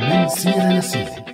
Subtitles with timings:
[0.00, 1.29] من سيرة لسيرة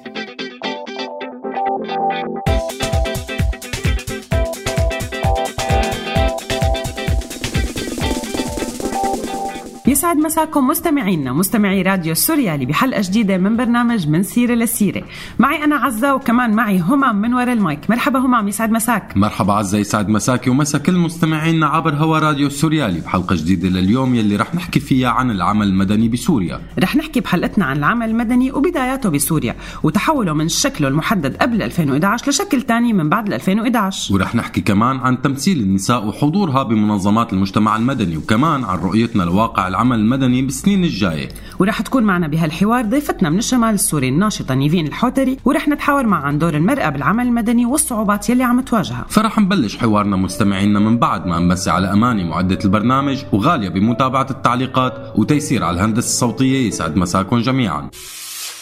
[9.97, 15.03] يسعد مساكم مستمعينا مستمعي راديو سوريالي بحلقة جديدة من برنامج من سيرة لسيرة.
[15.39, 17.91] معي أنا عزة وكمان معي همام من وراء المايك.
[17.91, 19.17] مرحبا همام يسعد مساك.
[19.17, 24.37] مرحبا عزة يسعد مساكي ومسا كل مستمعينا عبر هوا راديو سوريالي بحلقة جديدة لليوم يلي
[24.37, 26.61] رح نحكي فيها عن العمل المدني بسوريا.
[26.79, 32.63] رح نحكي بحلقتنا عن العمل المدني وبداياته بسوريا وتحوله من شكله المحدد قبل 2011 لشكل
[32.63, 38.65] تاني من بعد 2011 ورح نحكي كمان عن تمثيل النساء وحضورها بمنظمات المجتمع المدني وكمان
[38.65, 41.29] عن رؤيتنا لواقع العمل المدني بالسنين الجاية.
[41.59, 46.39] ورح تكون معنا بهالحوار ضيفتنا من الشمال السوري الناشطة نيفين الحوتري ورح نتحاور معها عن
[46.39, 49.07] دور المرأة بالعمل المدني والصعوبات يلي عم تواجهها.
[49.09, 55.19] فرح نبلش حوارنا مستمعينا من بعد ما نمسي على أماني معدة البرنامج وغالية بمتابعة التعليقات
[55.19, 57.91] وتيسير على الهندسة الصوتية يسعد مساكم جميعا.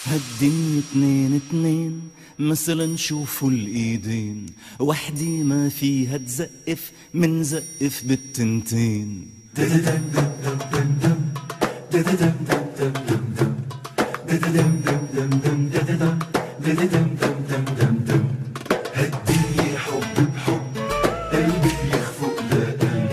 [0.07, 2.01] هالدنيا اتنين اتنين
[2.39, 4.47] مثلا شوفوا الإيدين.
[4.81, 9.34] وحدي ما فيها تزقف من زقف بالتنتين.
[18.95, 20.77] هالدنيا حب بحب
[21.33, 23.11] قلبي بيخفق لقلب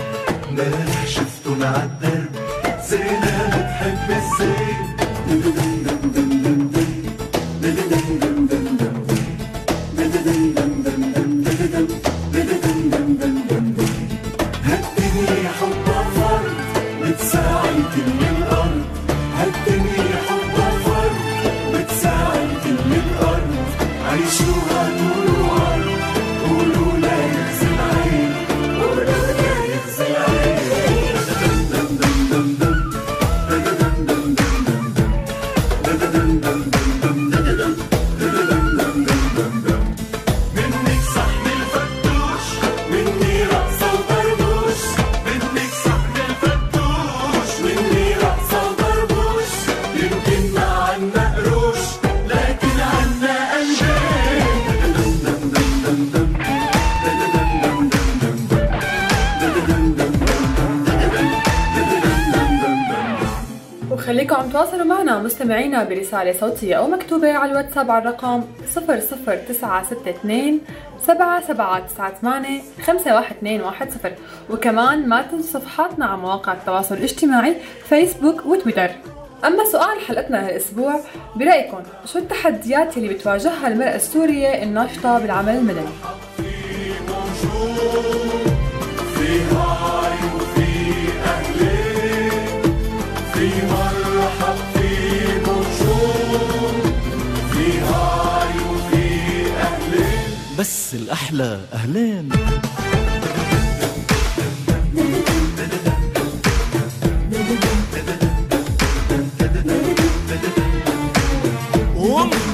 [0.48, 1.76] امبارح شفته مع
[65.42, 68.44] مستمعينا برسالة صوتية أو مكتوبة على الواتساب على الرقم
[68.74, 70.60] 00962
[71.06, 74.12] 7798 51210
[74.50, 77.56] وكمان ما تنسوا صفحاتنا على مواقع التواصل الاجتماعي
[77.88, 78.90] فيسبوك وتويتر
[79.44, 81.00] أما سؤال حلقتنا هالأسبوع
[81.36, 85.88] برأيكم شو التحديات اللي بتواجهها المرأة السورية الناشطة بالعمل المدني؟
[100.58, 102.28] بس الأحلى أهلين.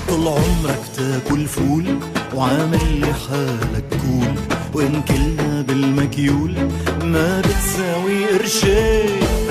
[0.09, 1.99] طول عمرك تاكل فول
[2.35, 4.35] وعامل لي حالك كول
[4.75, 6.55] وإن كلنا بالمكيول
[7.03, 9.48] ما بتساوي قرشين.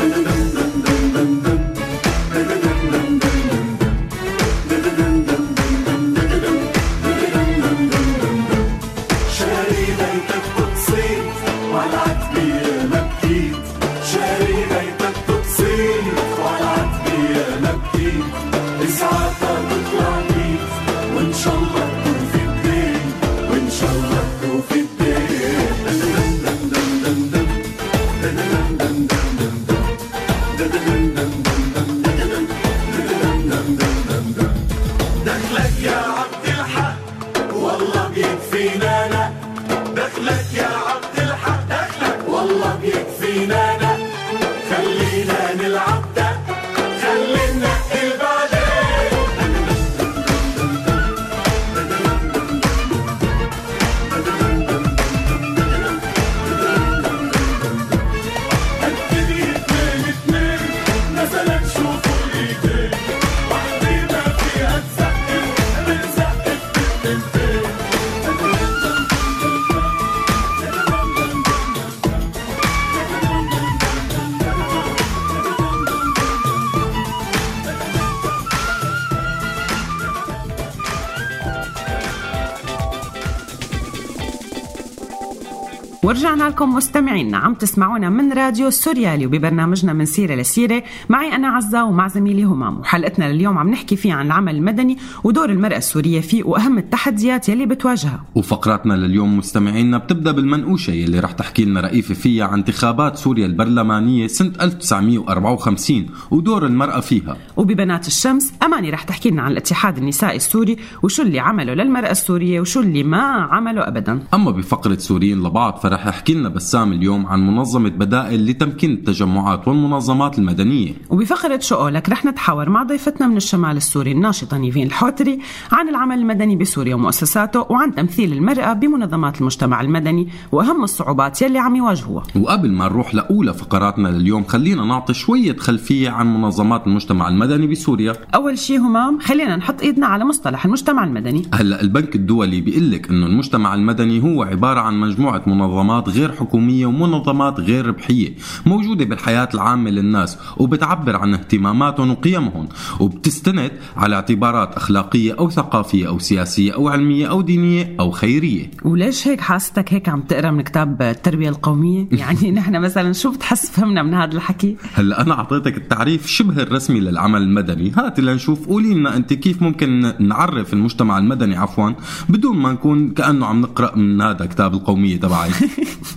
[86.47, 90.83] لكم مستمعينا عم تسمعونا من راديو سوريالي وببرنامجنا من سيرة لسيرة.
[91.09, 92.79] معي أنا عزة ومع زميلي همام.
[92.79, 97.65] وحلقتنا لليوم عم نحكي فيه عن العمل المدني ودور المرأة السورية فيه وأهم التحديات يلي
[97.65, 98.25] بتواجهها.
[98.35, 104.27] وفقراتنا لليوم مستمعينا بتبدأ بالمنقوشة يلي رح تحكي لنا رئيفه فيها عن انتخابات سوريا البرلمانية
[104.27, 107.37] سنة 1954 ودور المرأة فيها.
[107.57, 112.59] وببنات الشمس أماني رح تحكي لنا عن الاتحاد النسائي السوري وشو اللي عمله للمرأة السورية
[112.61, 113.21] وشو اللي ما
[113.51, 114.19] عمله أبدا.
[114.33, 120.39] أما بفقرة سوريين لبعض فرح يحكي لنا بسام اليوم عن منظمة بدائل لتمكين التجمعات والمنظمات
[120.39, 120.93] المدنية.
[121.09, 125.39] وبفقرة شو قولك رح نتحاور مع ضيفتنا من الشمال السوري الناشطة نيفين الحوتري
[125.71, 131.75] عن العمل المدني بسوريا ومؤسساته وعن تمثيل المرأة بمنظمات المجتمع المدني وأهم الصعوبات يلي عم
[131.75, 132.23] يواجهوها.
[132.35, 138.13] وقبل ما نروح لأولى فقراتنا لليوم خلينا نعطي شوية خلفية عن منظمات المجتمع المدني بسوريا.
[138.35, 141.43] أول شي همام خلينا نحط إيدنا على مصطلح المجتمع المدني.
[141.53, 146.85] هلأ البنك الدولي بيقول لك إنه المجتمع المدني هو عبارة عن مجموعة منظمات غير حكومية
[146.85, 148.33] ومنظمات غير ربحية
[148.65, 152.67] موجودة بالحياة العامة للناس وبتعبر عن اهتماماتهم وقيمهم
[152.99, 158.71] وبتستند على اعتبارات أخلاقية أو ثقافية أو سياسية أو علمية أو دينية أو خيرية.
[158.85, 163.71] وليش هيك حاستك هيك عم تقرأ من كتاب التربية القومية؟ يعني نحن مثلا شو بتحس
[163.71, 167.91] فهمنا من هذا الحكي؟ هلا أنا أعطيتك التعريف شبه الرسمي للعمل المدني.
[167.97, 168.67] هاتي لنشوف.
[168.67, 171.91] قولي لنا أنت كيف ممكن نعرف المجتمع المدني عفوا
[172.29, 175.51] بدون ما نكون كأنه عم نقرأ من هذا كتاب القومية تبعي.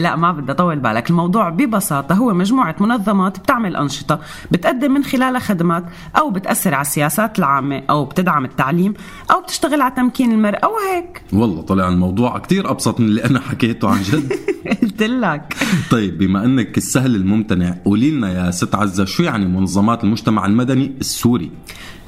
[0.00, 1.10] لا ما بدي أطول بالك.
[1.10, 4.20] الموضوع ببساطة هو مجموعة منظمات بتعمل أنشطة
[4.50, 5.84] بتقدم من خلالها خدمات
[6.18, 8.94] أو بتأثر على السياسات العامة أو بتدعم التعليم
[9.30, 13.88] أو بتشتغل على تمكين المراه وهيك والله طلع الموضوع كتير أبسط من اللي أنا حكيته
[13.88, 14.32] عن جد.
[14.82, 15.56] قلت لك.
[15.90, 20.92] طيب بما إنك السهل الممتنع قولي لنا يا ست عزة شو يعني منظمات المجتمع المدني
[21.00, 21.50] السوري؟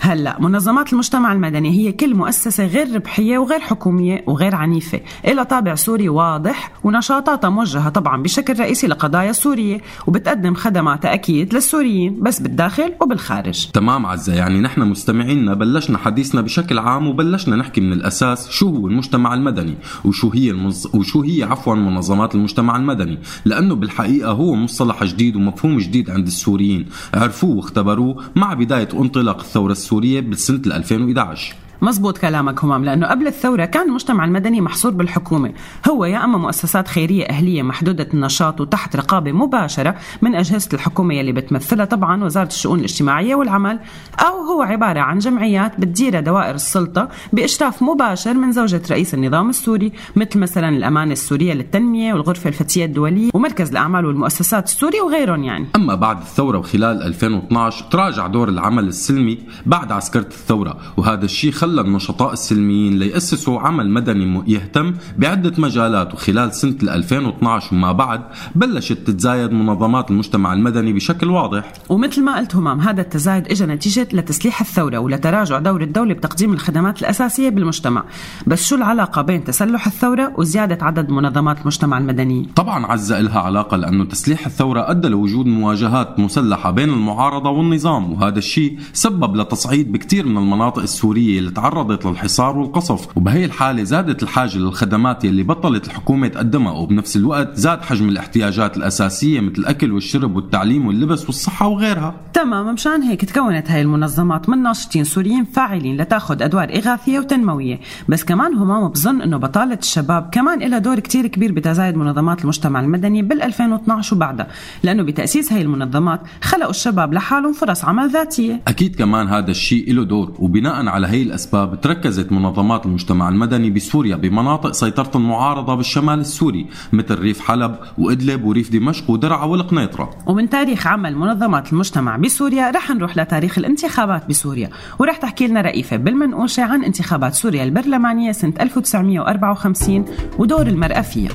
[0.01, 5.01] هلا منظمات المجتمع المدني هي كل مؤسسة غير ربحية وغير حكومية وغير عنيفة.
[5.25, 12.23] لها طابع سوري واضح ونشاطاتها موجهة طبعا بشكل رئيسي لقضايا سورية وبتقدم خدماتها أكيد للسوريين
[12.23, 13.71] بس بالداخل وبالخارج.
[13.71, 18.87] تمام عزة يعني نحن مستمعينا بلشنا حديثنا بشكل عام وبلشنا نحكي من الأساس شو هو
[18.87, 19.75] المجتمع المدني
[20.05, 20.87] وشو هي المنظ...
[20.95, 23.19] وشو هي عفوا منظمات المجتمع المدني.
[23.45, 26.87] لأنه بالحقيقة هو مصطلح جديد ومفهوم جديد عند السوريين.
[27.15, 33.65] عرفوه واختبروه مع بداية انطلاق الثورة السورية بسنة 2011 مزبوط كلامك همام لأنه قبل الثورة
[33.65, 35.53] كان المجتمع المدني محصور بالحكومة.
[35.91, 41.33] هو يا أما مؤسسات خيرية أهلية محدودة النشاط وتحت رقابة مباشرة من أجهزة الحكومة يلي
[41.33, 43.81] بتمثلها طبعا وزارة الشؤون الاجتماعية والعمل
[44.21, 49.93] أو هو عبارة عن جمعيات بتديرها دوائر السلطة بإشراف مباشر من زوجة رئيس النظام السوري
[50.17, 55.67] مثل مثلا الأمانة السورية للتنمية والغرفة الفتية الدولية ومركز الأعمال والمؤسسات السوري وغيرهم يعني.
[55.77, 61.81] أما بعد الثورة وخلال 2012 تراجع دور العمل السلمي بعد عسكرة الثورة وهذا الشيء خلى
[61.81, 68.21] النشطاء السلميين ليأسسوا عمل مدني يهتم بعدة مجالات وخلال سنة 2012 وما بعد
[68.55, 74.09] بلشت تتزايد منظمات المجتمع المدني بشكل واضح ومثل ما قلت همام هذا التزايد اجى نتيجة
[74.13, 78.05] لتسليح الثورة ولتراجع دور الدولة بتقديم الخدمات الأساسية بالمجتمع
[78.47, 83.77] بس شو العلاقة بين تسلح الثورة وزيادة عدد منظمات المجتمع المدني؟ طبعا عزة لها علاقة
[83.77, 90.27] لأنه تسليح الثورة أدى لوجود مواجهات مسلحة بين المعارضة والنظام وهذا الشيء سبب لتصعيد بكثير
[90.27, 96.29] من المناطق السورية اللي تعرضت للحصار والقصف وبهي الحالة زادت الحاجة للخدمات يلي بطلت الحكومة
[96.29, 102.75] تقدمها وبنفس الوقت زاد حجم الاحتياجات الأساسية مثل الأكل والشرب والتعليم واللبس والصحة وغيرها تمام
[102.75, 108.55] مشان هيك تكونت هاي المنظمات من ناشطين سوريين فاعلين لتاخذ أدوار إغاثية وتنموية، بس كمان
[108.55, 113.43] همام بظن إنه بطالة الشباب كمان لها دور كتير كبير بتزايد منظمات المجتمع المدني بال
[113.43, 114.47] 2012 وبعدها،
[114.83, 118.61] لأنه بتأسيس هاي المنظمات خلقوا الشباب لحالهم فرص عمل ذاتية.
[118.69, 121.48] أكيد كمان هذا الشيء له دور وبناء على هي الأسباب
[121.83, 128.73] تركزت منظمات المجتمع المدني بسوريا بمناطق سيطرة المعارضة بالشمال السوري مثل ريف حلب وإدلب وريف
[128.73, 130.11] دمشق ودرعا والقنيطرة.
[130.27, 135.97] ومن تاريخ عمل منظمات المجتمع بسوريا رح نروح لتاريخ الانتخابات بسوريا ورح تحكي لنا رئيفة
[135.97, 140.05] بالمنقوشة عن انتخابات سوريا البرلمانية سنة 1954
[140.39, 141.33] ودور المرأة فيها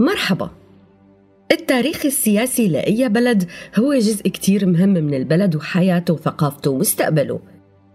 [0.00, 0.50] مرحبا.
[1.52, 3.48] التاريخ السياسي لأي بلد
[3.78, 7.40] هو جزء كتير مهم من البلد وحياته وثقافته ومستقبله.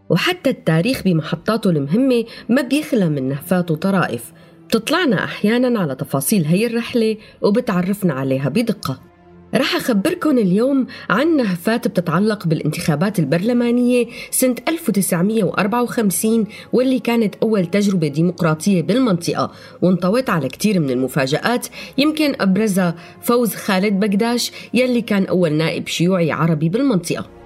[0.09, 4.33] وحتى التاريخ بمحطاته المهمة ما بيخلى من نهفات وطرائف.
[4.67, 9.10] بتطلعنا أحيانا على تفاصيل هي الرحلة وبتعرفنا عليها بدقة.
[9.55, 18.81] رح أخبركن اليوم عن نهفات بتتعلق بالانتخابات البرلمانية سنة 1954 واللي كانت أول تجربة ديمقراطية
[18.81, 21.67] بالمنطقة وانطوت على كتير من المفاجآت.
[21.97, 27.40] يمكن أبرزها فوز خالد بقداش يلي كان أول نائب شيوعي عربي بالمنطقة.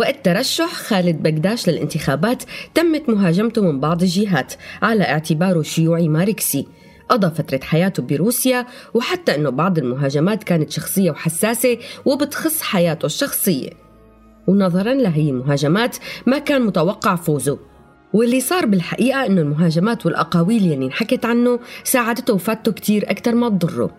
[0.00, 2.42] وقت ترشح خالد بقداش للانتخابات
[2.74, 6.66] تمت مهاجمته من بعض الجهات على اعتباره شيوعي ماركسي.
[7.08, 13.70] قضى فترة حياته بروسيا وحتى أنه بعض المهاجمات كانت شخصية وحساسة وبتخص حياته الشخصية.
[14.46, 17.58] ونظرا لهي المهاجمات ما كان متوقع فوزه.
[18.12, 23.90] واللي صار بالحقيقة أنه المهاجمات والأقاويل يلي انحكت عنه ساعدته وفادته كتير أكتر ما تضره.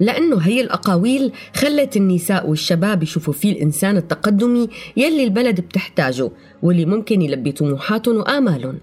[0.00, 6.30] لأنه هي الأقاويل خلت النساء والشباب يشوفوا فيه الإنسان التقدمي يلي البلد بتحتاجه
[6.62, 8.78] واللي ممكن يلبي طموحاتهم وآمالهم.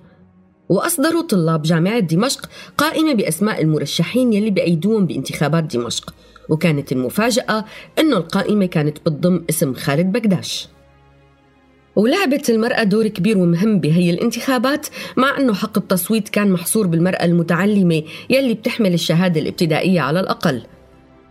[0.69, 6.13] وأصدروا طلاب جامعة دمشق قائمة بأسماء المرشحين يلي بأيدوهم بانتخابات دمشق.
[6.49, 7.65] وكانت المفاجأة
[7.99, 10.67] أنه القائمة كانت بتضم اسم خالد بقداش.
[11.95, 18.03] ولعبت المرأة دور كبير ومهم بهي الانتخابات مع أنه حق التصويت كان محصور بالمرأة المتعلمة
[18.29, 20.63] يلي بتحمل الشهادة الابتدائية على الأقل.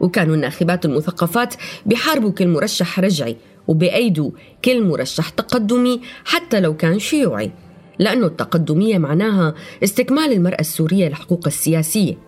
[0.01, 1.55] وكانوا الناخبات المثقفات
[1.87, 3.37] بيحاربوا كل مرشح رجعي
[3.69, 4.31] وبأيدوا
[4.65, 7.51] كل مرشح تقدمي حتى لو كان شيوعي
[7.99, 12.19] لأنه التقدمية معناها استكمال المرأة السورية لحقوقها السياسية.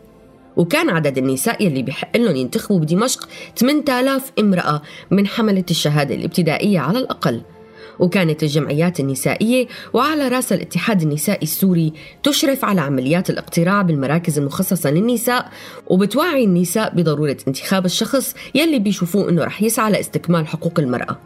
[0.56, 6.98] وكان عدد النساء يلي بحق لهم ينتخبوا بدمشق 8000 امرأة من حملة الشهادة الابتدائية على
[6.98, 7.42] الأقل.
[7.98, 15.50] وكانت الجمعيات النسائية وعلى رأس الاتحاد النسائي السوري تشرف على عمليات الاقتراع بالمراكز المخصصة للنساء
[15.86, 21.18] وبتوعي النساء بضرورة انتخاب الشخص يلي بيشوفوه إنه رح يسعى لاستكمال حقوق المرأة.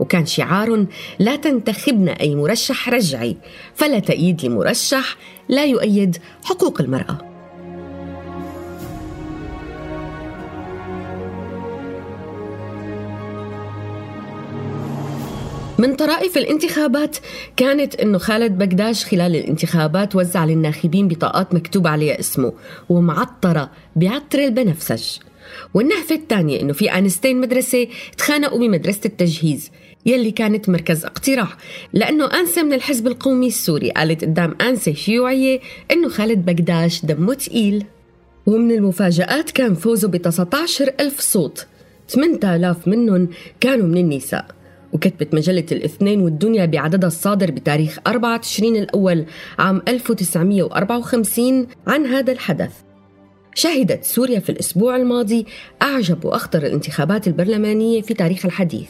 [0.00, 0.86] وكان شعار
[1.18, 3.36] لا تنتخبن أي مرشح رجعي
[3.74, 5.16] فلا تأييد لمرشح
[5.48, 7.33] لا يؤيد حقوق المرأة.
[15.78, 17.16] من طرائف الانتخابات
[17.56, 22.52] كانت إنه خالد بقداش خلال الانتخابات وزع للناخبين بطاقات مكتوب عليها اسمه
[22.88, 25.02] ومعطرة بعطر البنفسج
[25.74, 27.86] والنهفة الثانية إنه في انستين مدرسة
[28.18, 29.70] تخانقوا بمدرسة التجهيز
[30.06, 31.48] يلي كانت مركز اقتراع
[31.92, 37.84] لأنه أنسة من الحزب القومي السوري قالت قدام أنسة شيوعية إنه خالد بقداش دمه تقيل.
[38.46, 41.66] ومن المفاجآت كان فوزه ب 19 ألف صوت
[42.08, 43.28] 8000 منهم
[43.60, 44.63] كانوا من النساء.
[44.94, 49.24] وكتبت مجلة الاثنين والدنيا بعددها الصادر بتاريخ 4 تشرين الأول
[49.58, 52.72] عام 1954 عن هذا الحدث.
[53.54, 55.46] شهدت سوريا في الأسبوع الماضي
[55.82, 58.88] أعجب وأخطر الانتخابات البرلمانية في تاريخ الحديث.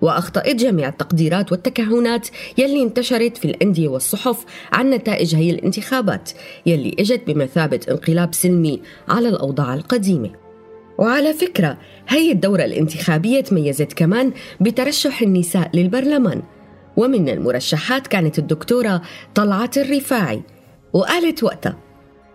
[0.00, 6.30] وأخطأت جميع التقديرات والتكهنات يلي انتشرت في الأندية والصحف عن نتائج هي الانتخابات
[6.66, 10.41] يلي إجت بمثابة انقلاب سلمي على الأوضاع القديمة.
[11.02, 11.78] وعلى فكرة
[12.08, 16.42] هي الدورة الانتخابية تميزت كمان بترشح النساء للبرلمان.
[16.96, 19.02] ومن المرشحات كانت الدكتورة
[19.34, 20.42] طلعت الرفاعي.
[20.92, 21.76] وقالت وقتها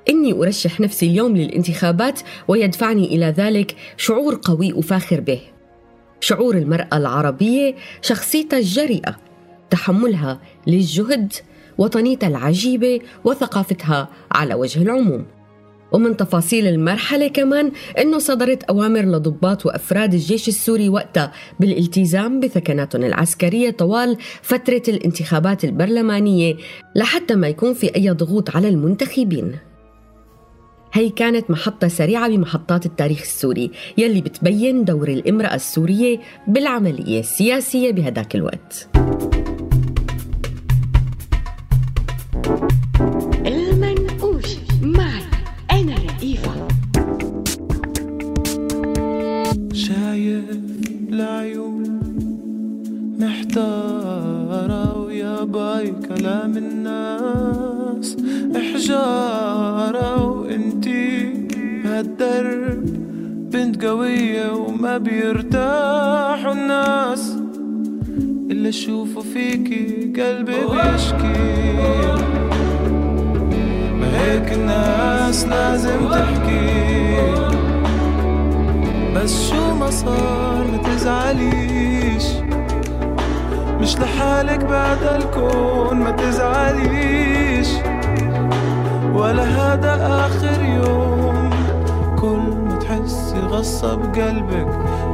[0.10, 5.42] إني أرشح نفسي اليوم للانتخابات ويدفعني إلى ذلك شعور قوي أفاخر به.
[6.20, 9.18] شعور المرأة العربية شخصيتها الجريئة
[9.70, 11.34] تحملها للجهد
[11.78, 15.37] وطنيتها العجيبة وثقافتها على وجه العموم.
[15.92, 23.70] ومن تفاصيل المرحلة كمان أنه صدرت أوامر لضباط وأفراد الجيش السوري وقتها بالالتزام بثكناتهم العسكرية
[23.70, 26.56] طوال فترة الانتخابات البرلمانية
[26.96, 29.56] لحتى ما يكون في أي ضغوط على المنتخبين.
[30.94, 38.36] هي كانت محطة سريعة بمحطات التاريخ السوري يلي بتبين دور الامرأة السورية بالعملية السياسية بهداك
[38.36, 38.90] الوقت.
[55.58, 58.18] باي كلام الناس.
[58.56, 61.34] إحجارة وإنتي
[61.84, 62.86] بهالدرب
[63.52, 67.38] بنت قوية وما بيرتاحوا الناس.
[68.52, 71.74] اللي أشوفه فيكي قلبي بيشكي.
[74.00, 76.68] ما هيك الناس لازم تحكي.
[79.16, 82.47] بس شو ما صار ما تزعليش.
[83.80, 87.68] مش لحالك بعد الكون ما تزعليش.
[89.14, 89.94] ولا هذا
[90.26, 91.50] آخر يوم.
[92.20, 94.68] كل ما تحسي غصة بقلبك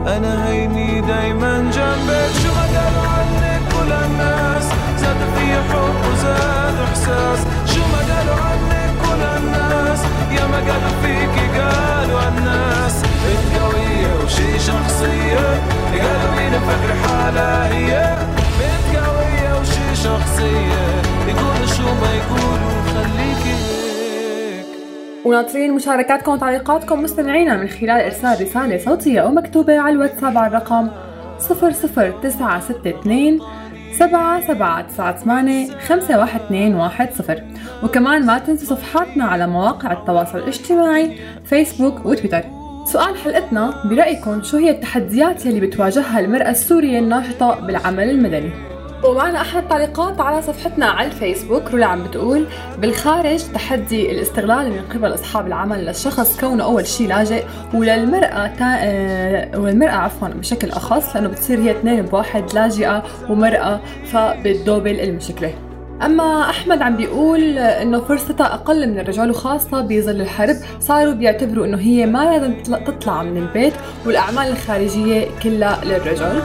[0.07, 2.31] أنا هيني دايما جنبك.
[2.43, 4.65] شو ما قالوا عنك كل الناس
[4.97, 7.39] زادوا في حب وزادوا إحساس.
[7.65, 9.99] شو ما قالوا عنك كل الناس
[10.31, 12.95] يا ما قالوا فيكي قالوا الناس.
[13.23, 15.45] بنت قوية وشي شخصية
[15.91, 18.17] قالوا مين مفكر حالها هي؟
[18.59, 20.83] بنت قوية وشي شخصية.
[21.27, 24.65] يقولوا شو ما يقولوا خليكي هيك.
[25.25, 30.89] وناطرين مشاركاتكم وتعليقاتكم مستمعينا من خلال إرسال رسالة صوتية أو مكتوبة على الواتساب على الرقم
[31.39, 33.39] 00962
[33.99, 37.43] سبعة سبعة تسعة ثمانية خمسة واحد اثنين واحد صفر.
[37.83, 42.43] وكمان ما تنسوا صفحاتنا على مواقع التواصل الاجتماعي فيسبوك وتويتر.
[42.85, 48.51] سؤال حلقتنا برأيكم شو هي التحديات يلي بتواجهها المرأة السورية الناشطة بالعمل المدني؟
[49.03, 52.47] ومعنا أحد التعليقات على صفحتنا على الفيسبوك رولا عم بتقول
[52.77, 58.75] بالخارج تحدي الاستغلال من قبل أصحاب العمل للشخص كونه أول شيء لاجئ وللمرأة تا...
[58.79, 65.53] آه، والمرأة عفوا بشكل أخص لأنه بتصير هي اثنين بواحد لاجئة ومرأة فبتدوبل المشكلة.
[66.05, 71.77] أما أحمد عم بيقول إنه فرصتها أقل من الرجال وخاصة بظل الحرب صاروا بيعتبروا إنه
[71.77, 73.73] هي ما لازم تطلع- من البيت
[74.05, 76.41] والأعمال الخارجية كلها للرجل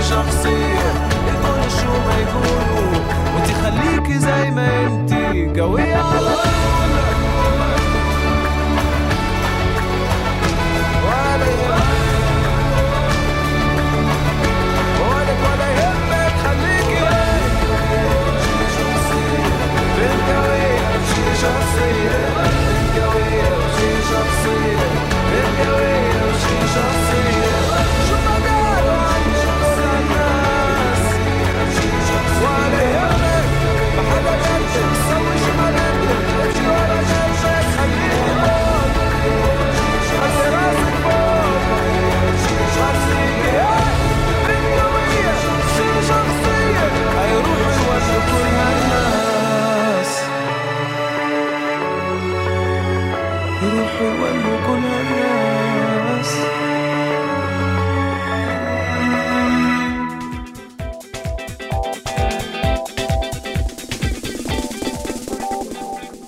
[0.00, 0.92] شخصية
[1.80, 2.79] شو ما
[4.20, 6.90] زي ما انتي قوية على طول
[11.06, 12.20] ولا يهمك
[15.00, 17.04] ولك ولا يهمك خليكي
[19.96, 22.29] بنت قوية وشي شخصية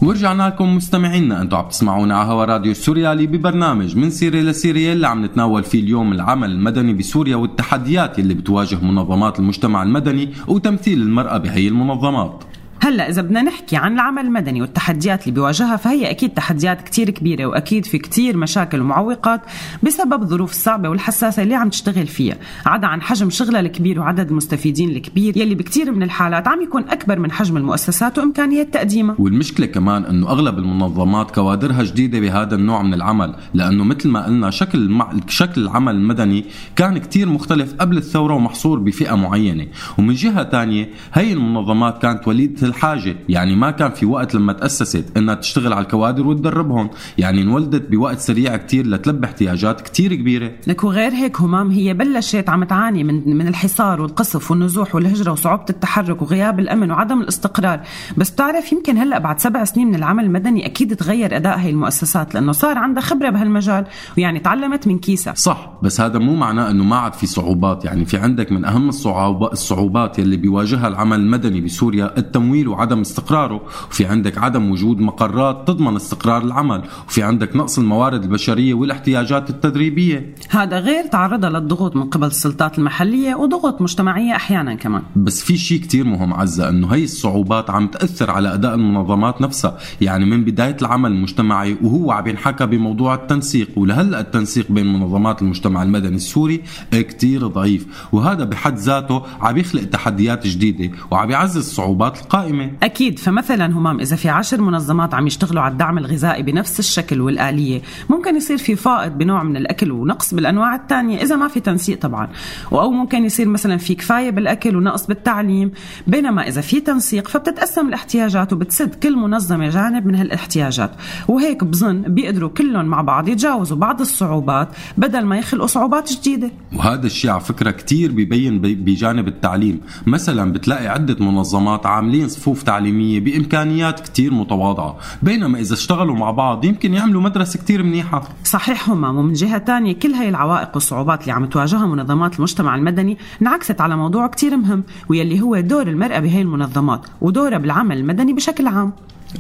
[0.03, 1.43] ورجعنا لكم مستمعينا.
[1.43, 5.81] أنتم عم تسمعونا على هوا راديو السوريالي ببرنامج من سيرة لسيرة اللي عم نتناول فيه
[5.81, 12.45] اليوم العمل المدني بسوريا والتحديات اللي بتواجه منظمات المجتمع المدني وتمثيل المرأة بهي المنظمات.
[12.85, 17.47] هلا إذا بدنا نحكي عن العمل المدني والتحديات اللي بيواجهها فهي أكيد تحديات كتير كبيرة
[17.47, 19.41] وأكيد في كتير مشاكل ومعوقات
[19.83, 24.91] بسبب الظروف الصعبه والحساسة اللي عم تشتغل فيها عدا عن حجم شغلها الكبير وعدد المستفيدين
[24.91, 29.17] الكبير يلي بكتير من الحالات عم يكون أكبر من حجم المؤسسات وامكانيه تقديمها.
[29.19, 34.51] والمشكلة كمان إنه أغلب المنظمات كوادرها جديدة بهذا النوع من العمل لأنه مثل ما قلنا
[34.51, 35.13] شكل المع...
[35.29, 36.45] شكل العمل المدني
[36.77, 39.67] كان كتير مختلف قبل الثورة ومحصور بفئة معينة.
[39.99, 45.17] ومن جهة تانية هي المنظمات كانت وليدة الحاجة يعني ما كان في وقت لما تأسست
[45.17, 50.53] إنها تشتغل على الكوادر وتدربهم يعني انولدت بوقت سريع كتير لتلبي احتياجات كتير كبيرة.
[50.67, 55.65] لك وغير هيك همام هي بلشت عم تعاني من من الحصار والقصف والنزوح والهجرة وصعوبة
[55.71, 57.81] التحرك وغياب الأمن وعدم الاستقرار،
[58.17, 62.35] بس بتعرف يمكن هلأ بعد سبع سنين من العمل المدني أكيد تغير أداء هي المؤسسات
[62.35, 63.85] لأنه صار عندها خبرة بهالمجال
[64.19, 65.35] ويعني تعلمت من كيسها.
[65.35, 67.85] صح بس هذا مو معناه إنه ما عاد في صعوبات.
[67.85, 73.61] يعني في عندك من أهم الصعوبات الصعوبات يلي بيواجهها العمل المدني بسوريا التمويل وعدم استقراره.
[73.91, 76.83] وفي عندك عدم وجود مقرات تضمن استقرار العمل.
[77.09, 80.35] وفي عندك نقص الموارد البشرية والاحتياجات التدريبية.
[80.51, 85.03] هذا غير تعرضها للضغوط من قبل السلطات المحلية وضغط مجتمعية أحيانا كمان.
[85.17, 89.79] بس في شيء كتير مهم عزة إنه هي الصعوبات عم تأثر على أداء المنظمات نفسها.
[90.01, 95.83] يعني من بداية العمل المجتمعي وهو عم ينحكى بموضوع التنسيق ولهلأ التنسيق بين منظمات المجتمع
[95.83, 98.09] المدني السوري كتير ضعيف.
[98.13, 102.52] وهذا بحد ذاته عم يخلق تحديات جديدة وعم يعزز الصعوبات القائمة.
[102.83, 107.83] أكيد فمثلا همام إذا في عشر منظمات عم يشتغلوا على الدعم الغذائي بنفس الشكل والآلية
[108.11, 112.29] ممكن يصير في فائض بنوع من الأكل ونقص بالأنواع الثانية إذا ما في تنسيق طبعا.
[112.73, 115.71] أو ممكن يصير مثلا في كفاية بالأكل ونقص بالتعليم
[116.07, 120.91] بينما إذا في تنسيق فبتتقسم الاحتياجات وبتسد كل منظمة جانب من هالاحتياجات.
[121.29, 126.51] وهيك بظن بيقدروا كلهم مع بعض يتجاوزوا بعض الصعوبات بدل ما يخلقوا صعوبات جديدة.
[126.77, 129.81] وهذا الشيء على فكرة كتير بيبين بي- بجانب التعليم.
[130.07, 134.97] مثلا بتلاقي عدة منظمات عاملين بصفوف تعليمية بإمكانيات كتير متواضعة.
[135.23, 138.23] بينما إذا اشتغلوا مع بعض يمكن يعملوا مدرسة كتير منيحة.
[138.45, 143.19] صحيح همام ومن جهة تانية كل هاي العوائق والصعوبات اللي عم تواجهها منظمات المجتمع المدني
[143.43, 148.67] انعكست على موضوع كتير مهم ويلي هو دور المرأة بهي المنظمات ودورها بالعمل المدني بشكل
[148.67, 148.93] عام.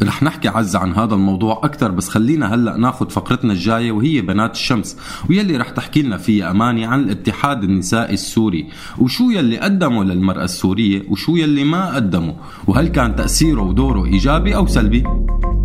[0.02, 4.54] رح نحكي عزة عن هذا الموضوع أكثر بس خلينا هلأ ناخد فقرتنا الجاية وهي بنات
[4.54, 4.96] الشمس
[5.30, 11.02] ويلي رح تحكي لنا فيها أماني عن الاتحاد النسائي السوري وشو يلي قدمه للمرأة السورية
[11.10, 12.34] وشو يلي ما قدمه
[12.66, 15.04] وهل كان تأثيره ودوره إيجابي أو سلبي؟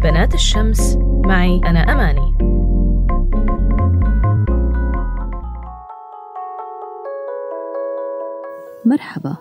[0.04, 2.38] بنات الشمس معي أنا أماني.
[8.86, 9.38] مرحبا.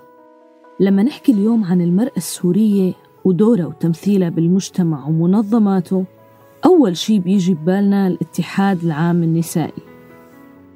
[0.80, 2.92] لما نحكي اليوم عن المرأة السورية
[3.26, 6.04] ودورها وتمثيلها بالمجتمع ومنظماته
[6.64, 9.82] أول شي بيجي ببالنا الاتحاد العام النسائي.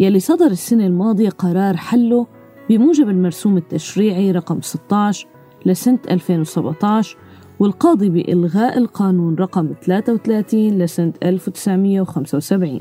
[0.01, 2.27] يلي صدر السنة الماضية قرار حله
[2.69, 5.27] بموجب المرسوم التشريعي رقم 16
[5.67, 7.17] لسنة 2017
[7.61, 12.81] والقاضي بإلغاء القانون رقم 33 لسنة 1975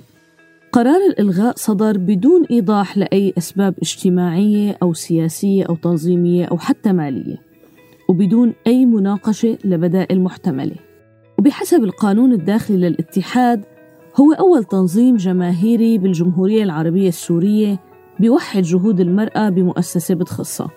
[0.71, 7.48] قرار الإلغاء صدر بدون إيضاح لأي أسباب اجتماعية أو سياسية أو تنظيمية أو حتى مالية.
[8.09, 10.75] وبدون أي مناقشة لبدائل محتملة
[11.39, 13.65] وبحسب القانون الداخلي للاتحاد
[14.19, 17.79] هو أول تنظيم جماهيري بالجمهورية العربية السورية
[18.19, 20.69] بيوحد جهود المرأة بمؤسسة بتخصها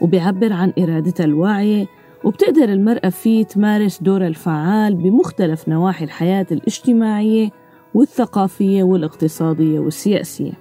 [0.00, 1.86] وبيعبر عن إرادتها الواعية
[2.24, 7.50] وبتقدر المرأة فيه تمارس دورها الفعال بمختلف نواحي الحياة الاجتماعية
[7.94, 10.52] والثقافية والاقتصادية والسياسية.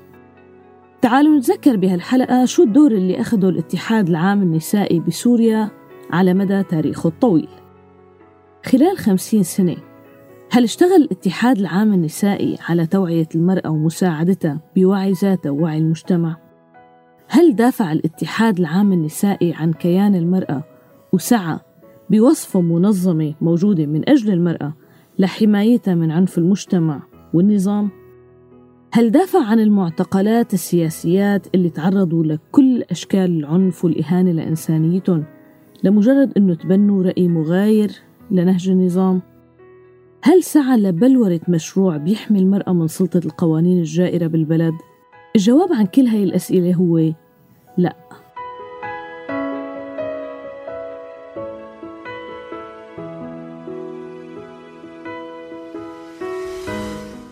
[1.01, 5.69] تعالوا نتذكر بهالحلقة شو الدور اللي أخده الاتحاد العام النسائي بسوريا
[6.13, 7.49] على مدى تاريخه الطويل
[8.65, 9.75] خلال خمسين سنة
[10.51, 16.37] هل اشتغل الاتحاد العام النسائي على توعية المرأة ومساعدتها بوعي ذاتها ووعي المجتمع؟
[17.27, 20.63] هل دافع الاتحاد العام النسائي عن كيان المرأة
[21.13, 21.59] وسعى
[22.09, 24.73] بوصفة منظمة موجودة من أجل المرأة
[25.19, 27.01] لحمايتها من عنف المجتمع
[27.33, 27.89] والنظام؟
[28.91, 35.23] هل دافع عن المعتقلات السياسيات اللي تعرضوا لكل أشكال العنف والإهانة لإنسانيتهم
[35.83, 37.91] لمجرد أنه تبنوا رأي مغاير
[38.31, 39.21] لنهج النظام؟
[40.21, 44.73] هل سعى لبلورة مشروع بيحمي المرأة من سلطة القوانين الجائرة بالبلد؟
[45.35, 47.11] الجواب عن كل هاي الأسئلة هو
[47.77, 47.95] لا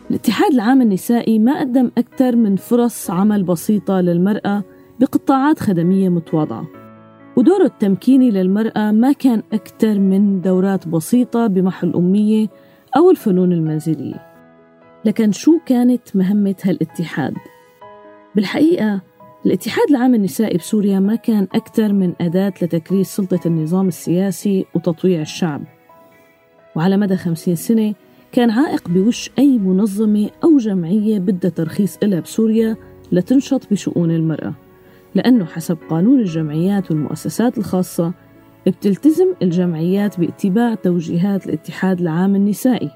[0.10, 4.64] الاتحاد العام النسائي ما قدم أكثر من فرص عمل بسيطة للمرأة
[5.00, 6.81] بقطاعات خدمية متواضعة
[7.36, 12.48] ودوره التمكيني للمرأة ما كان أكثر من دورات بسيطة بمحو الأمية
[12.98, 14.32] أو الفنون المنزلية.
[15.06, 17.34] لكن شو كانت مهمة هالاتحاد؟
[18.36, 19.02] بالحقيقة
[19.46, 25.62] الاتحاد العام النسائي بسوريا ما كان أكثر من أداة لتكريس سلطة النظام السياسي وتطويع الشعب.
[26.76, 27.94] وعلى مدى خمسين سنة
[28.32, 32.76] كان عائق بوش أي منظمة أو جمعية بدها ترخيص إلها بسوريا
[33.12, 34.54] لتنشط بشؤون المرأة.
[35.16, 38.14] لأنه حسب قانون الجمعيات والمؤسسات الخاصة
[38.68, 42.92] بتلتزم الجمعيات باتباع توجيهات الاتحاد العام النسائي.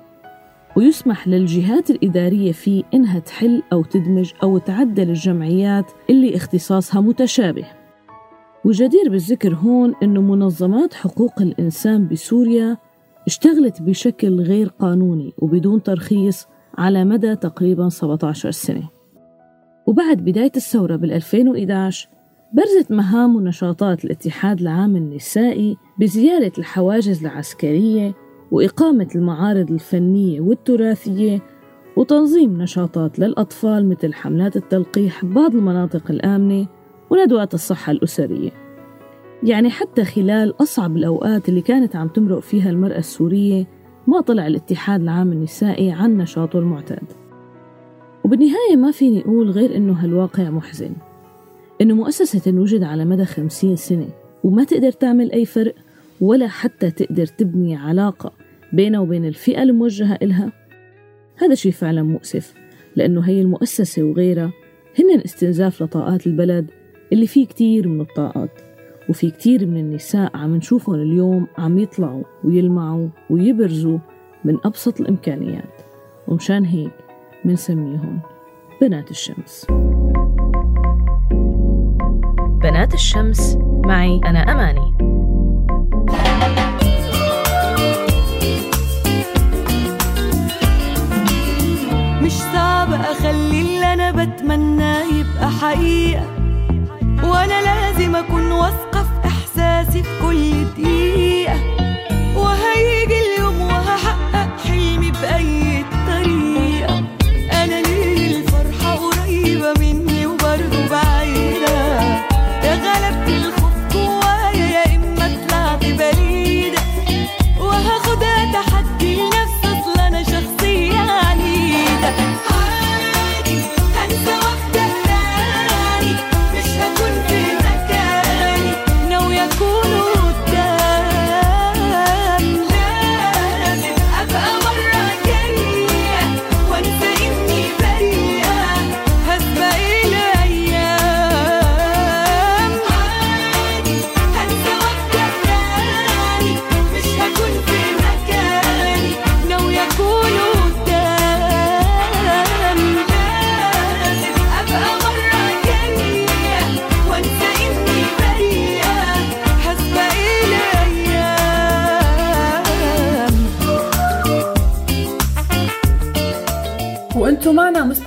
[0.77, 7.65] ويسمح للجهات الإدارية فيه إنها تحل أو تدمج أو تعدل الجمعيات اللي اختصاصها متشابه.
[8.65, 12.77] وجدير بالذكر هون أنه منظمات حقوق الإنسان بسوريا
[13.27, 16.47] اشتغلت بشكل غير قانوني وبدون ترخيص
[16.77, 18.94] على مدى تقريبا 17 سنة.
[19.85, 22.09] وبعد بداية الثورة بال 2011
[22.53, 28.13] برزت مهام ونشاطات الاتحاد العام النسائي بزيارة الحواجز العسكرية
[28.51, 31.41] وإقامة المعارض الفنية والتراثية
[31.95, 36.67] وتنظيم نشاطات للأطفال مثل حملات التلقيح ببعض المناطق الآمنة
[37.09, 38.51] وندوات الصحة الأسرية.
[39.43, 43.65] يعني حتى خلال أصعب الأوقات اللي كانت عم تمرق فيها المرأة السورية
[44.07, 47.24] ما طلع الاتحاد العام النسائي عن نشاطه المعتاد.
[48.25, 50.91] وبالنهاية ما فيني أقول غير إنه هالواقع محزن.
[51.81, 54.07] إنه مؤسسة تنوجد على مدى خمسين سنة
[54.43, 55.75] وما تقدر تعمل أي فرق
[56.21, 58.31] ولا حتى تقدر تبني علاقة
[58.73, 60.51] بينها وبين الفئة الموجهة إلها.
[61.35, 62.53] هذا شيء فعلا مؤسف
[62.95, 64.51] لأنه هي المؤسسة وغيرها
[64.99, 66.71] هن استنزاف لطاقات البلد
[67.13, 68.51] اللي فيه كتير من الطاقات
[69.09, 73.97] وفي كتير من النساء عم نشوفهم اليوم عم يطلعوا ويلمعوا ويبرزوا
[74.45, 75.81] من أبسط الإمكانيات.
[76.27, 77.04] ومشان هيك
[77.45, 78.19] منسميهم
[78.81, 79.65] بنات الشمس.
[82.61, 84.95] بنات الشمس معي أنا أماني.
[92.21, 96.25] مش صعب أخلي اللي أنا بتمناه يبقى حقيقة
[97.23, 101.84] وأنا لازم أكون واثقة في إحساسي في كل دقيقة.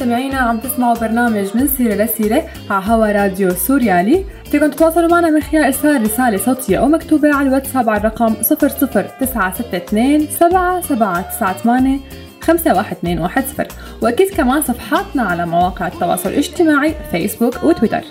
[0.09, 5.41] مستمعينا عم تسمعوا برنامج من سيرة لسيرة على هوا راديو سوريالي فيكم تتواصلوا معنا من
[5.41, 12.01] خلال إرسال رسالة صوتية أو مكتوبة على الواتساب على الرقم 00962 7798
[12.41, 13.69] 51210
[14.03, 18.03] وأكيد كمان صفحاتنا على مواقع التواصل الاجتماعي فيسبوك وتويتر.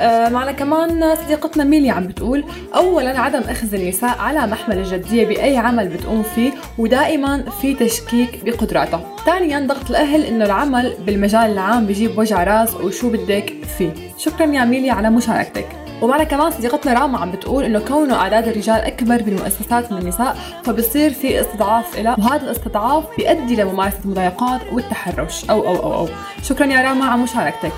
[0.00, 5.88] معنا كمان صديقتنا ميلي عم بتقول اولا عدم أخذ النساء على محمل الجدية بأي عمل
[5.88, 12.44] بتقوم فيه ودائما في تشكيك بقدراتها ثانيا ضغط الأهل إنه العمل بالمجال العام بيجيب وجع
[12.44, 13.92] راس وشو بدك فيه.
[14.18, 15.66] شكرا يا ميلي على مشاركتك.
[16.02, 21.10] ومعنا كمان صديقتنا راما عم بتقول إنه كونه أعداد الرجال أكبر بالمؤسسات من النساء فبصير
[21.10, 25.50] في استضعاف لها وهذا الاستضعاف بيؤدي لممارسة المضايقات والتحرش.
[25.50, 26.08] أو أو أو أو.
[26.42, 27.72] شكرا يا راما على مشاركتك.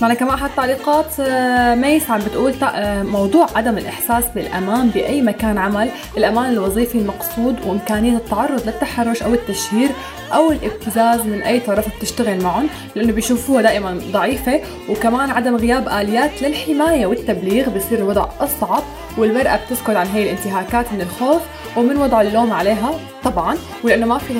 [0.00, 5.58] معنا كمان حتى تعليقات آه، ميس عم بتقول آه، موضوع عدم الإحساس بالأمان بأي مكان
[5.58, 5.90] عمل.
[6.16, 9.88] الأمان الوظيفي المقصود وإمكانية التعرض للتحرش أو التشهير
[10.32, 14.60] أو الابتزاز من أي طرف بتشتغل معهم لأنه بيشوفوها دائما ضعيفة.
[14.88, 18.82] وكمان عدم غياب آليات للحماية والتبليغ بصير الوضع أصعب
[19.18, 21.42] والمرأة بتسكت عن هي الانتهاكات من الخوف
[21.76, 22.90] ومن وضع اللوم عليها
[23.24, 23.56] طبعا.
[23.84, 24.34] ولأنه ما في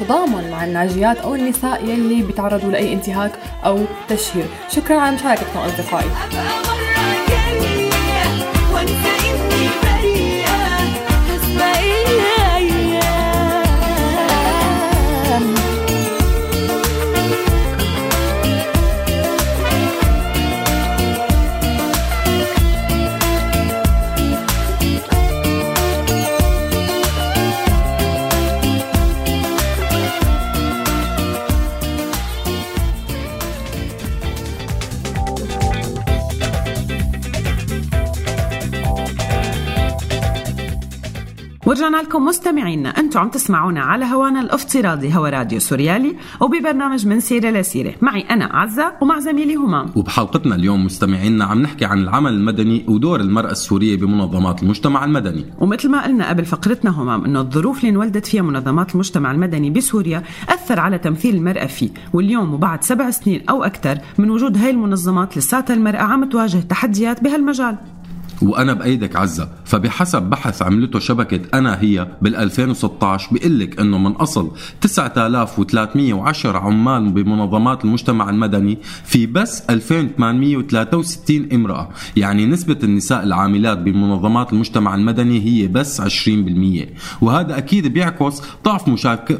[0.00, 3.32] تضامن مع الناجيات أو النساء يلي بيتعرضوا لأي انتهاك
[3.66, 3.78] أو
[4.08, 4.46] تشهير.
[4.70, 6.10] شكرا على مشاركتكم أصدقائي.
[41.72, 47.50] ورجعنا لكم مستمعينا أنتم عم تسمعونا على هوانا الافتراضي هوا راديو سوريالي وببرنامج من سيرة
[47.50, 52.84] لسيره معي أنا عزه ومع زميلي همام وبحلقتنا اليوم مستمعينا عم نحكي عن العمل المدني
[52.88, 55.44] ودور المرأة السورية بمنظمات المجتمع المدني.
[55.58, 60.22] ومثل ما قلنا قبل فقرتنا همام إنه الظروف اللي انولدت فيها منظمات المجتمع المدني بسوريا
[60.48, 61.90] أثر على تمثيل المرأة فيه.
[62.12, 67.24] واليوم وبعد سبع سنين أو أكثر من وجود هاي المنظمات لساتها المرأة عم تواجه تحديات
[67.24, 67.76] بهالمجال.
[68.42, 69.48] وأنا بأيدك عزة.
[69.64, 74.50] فبحسب بحث عملته شبكة أنا هي بال 2016 بيقول لك إنه من أصل
[74.80, 81.88] 9310 عمال بمنظمات المجتمع المدني في بس 2863 امرأة.
[82.16, 86.88] يعني نسبة النساء العاملات بمنظمات المجتمع المدني هي بس 20%
[87.20, 88.88] وهذا أكيد بيعكس ضعف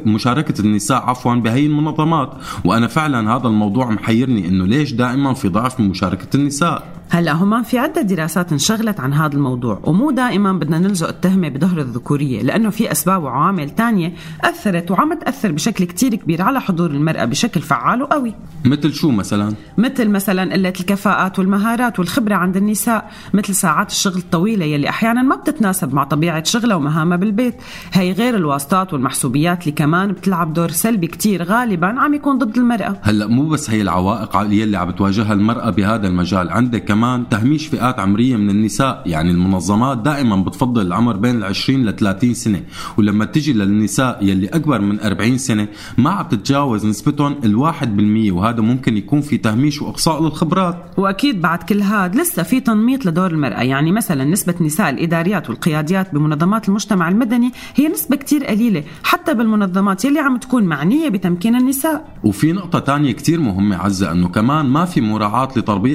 [0.05, 2.33] مشاركة النساء عفوا بهي المنظمات.
[2.65, 7.61] وأنا فعلا هذا الموضوع محيرني إنه ليش دائما في ضعف من مشاركة النساء؟ هلا هما
[7.61, 12.69] في عدة دراسات انشغلت عن هذا الموضوع ومو دائما بدنا نلزق التهمة بظهر الذكورية لأنه
[12.69, 18.01] في أسباب وعوامل تانية أثرت وعم تأثر بشكل كتير كبير على حضور المرأة بشكل فعال
[18.01, 18.33] وقوي.
[18.65, 24.65] مثل شو مثلا؟ مثل مثلا قلة الكفاءات والمهارات والخبرة عند النساء مثل ساعات الشغل الطويلة
[24.65, 27.55] يلي أحيانا ما بتتناسب مع طبيعة شغلها ومهامها بالبيت.
[27.93, 32.95] هي غير الواسطات والمحسوبيات اللي كمان بتلعب دور سلبي كتير غالبا عم يكون ضد المرأة.
[33.01, 37.99] هلا مو بس هي العوائق يلي عم بتواجهها المرأة بهذا المجال عندك كمان تهميش فئات
[37.99, 42.61] عمرية من النساء يعني المنظمات دائما بتفضل العمر بين ال 20 ل 30 سنة
[42.97, 48.61] ولما تجي للنساء يلي أكبر من 40 سنة ما عم تتجاوز نسبتهم الواحد بالمية وهذا
[48.61, 50.77] ممكن يكون في تهميش وإقصاء للخبرات.
[50.97, 56.13] وأكيد بعد كل هذا لسه في تنميط لدور المرأة يعني مثلا نسبة نساء الإداريات والقياديات
[56.13, 62.05] بمنظمات المجتمع المدني هي نسبة كتير قليلة حتى بالمنظمات يلي عم تكون معنية بتمكين النساء.
[62.23, 65.49] وفي نقطة تانية كتير مهمة عزة أنه كمان ما في مراعاة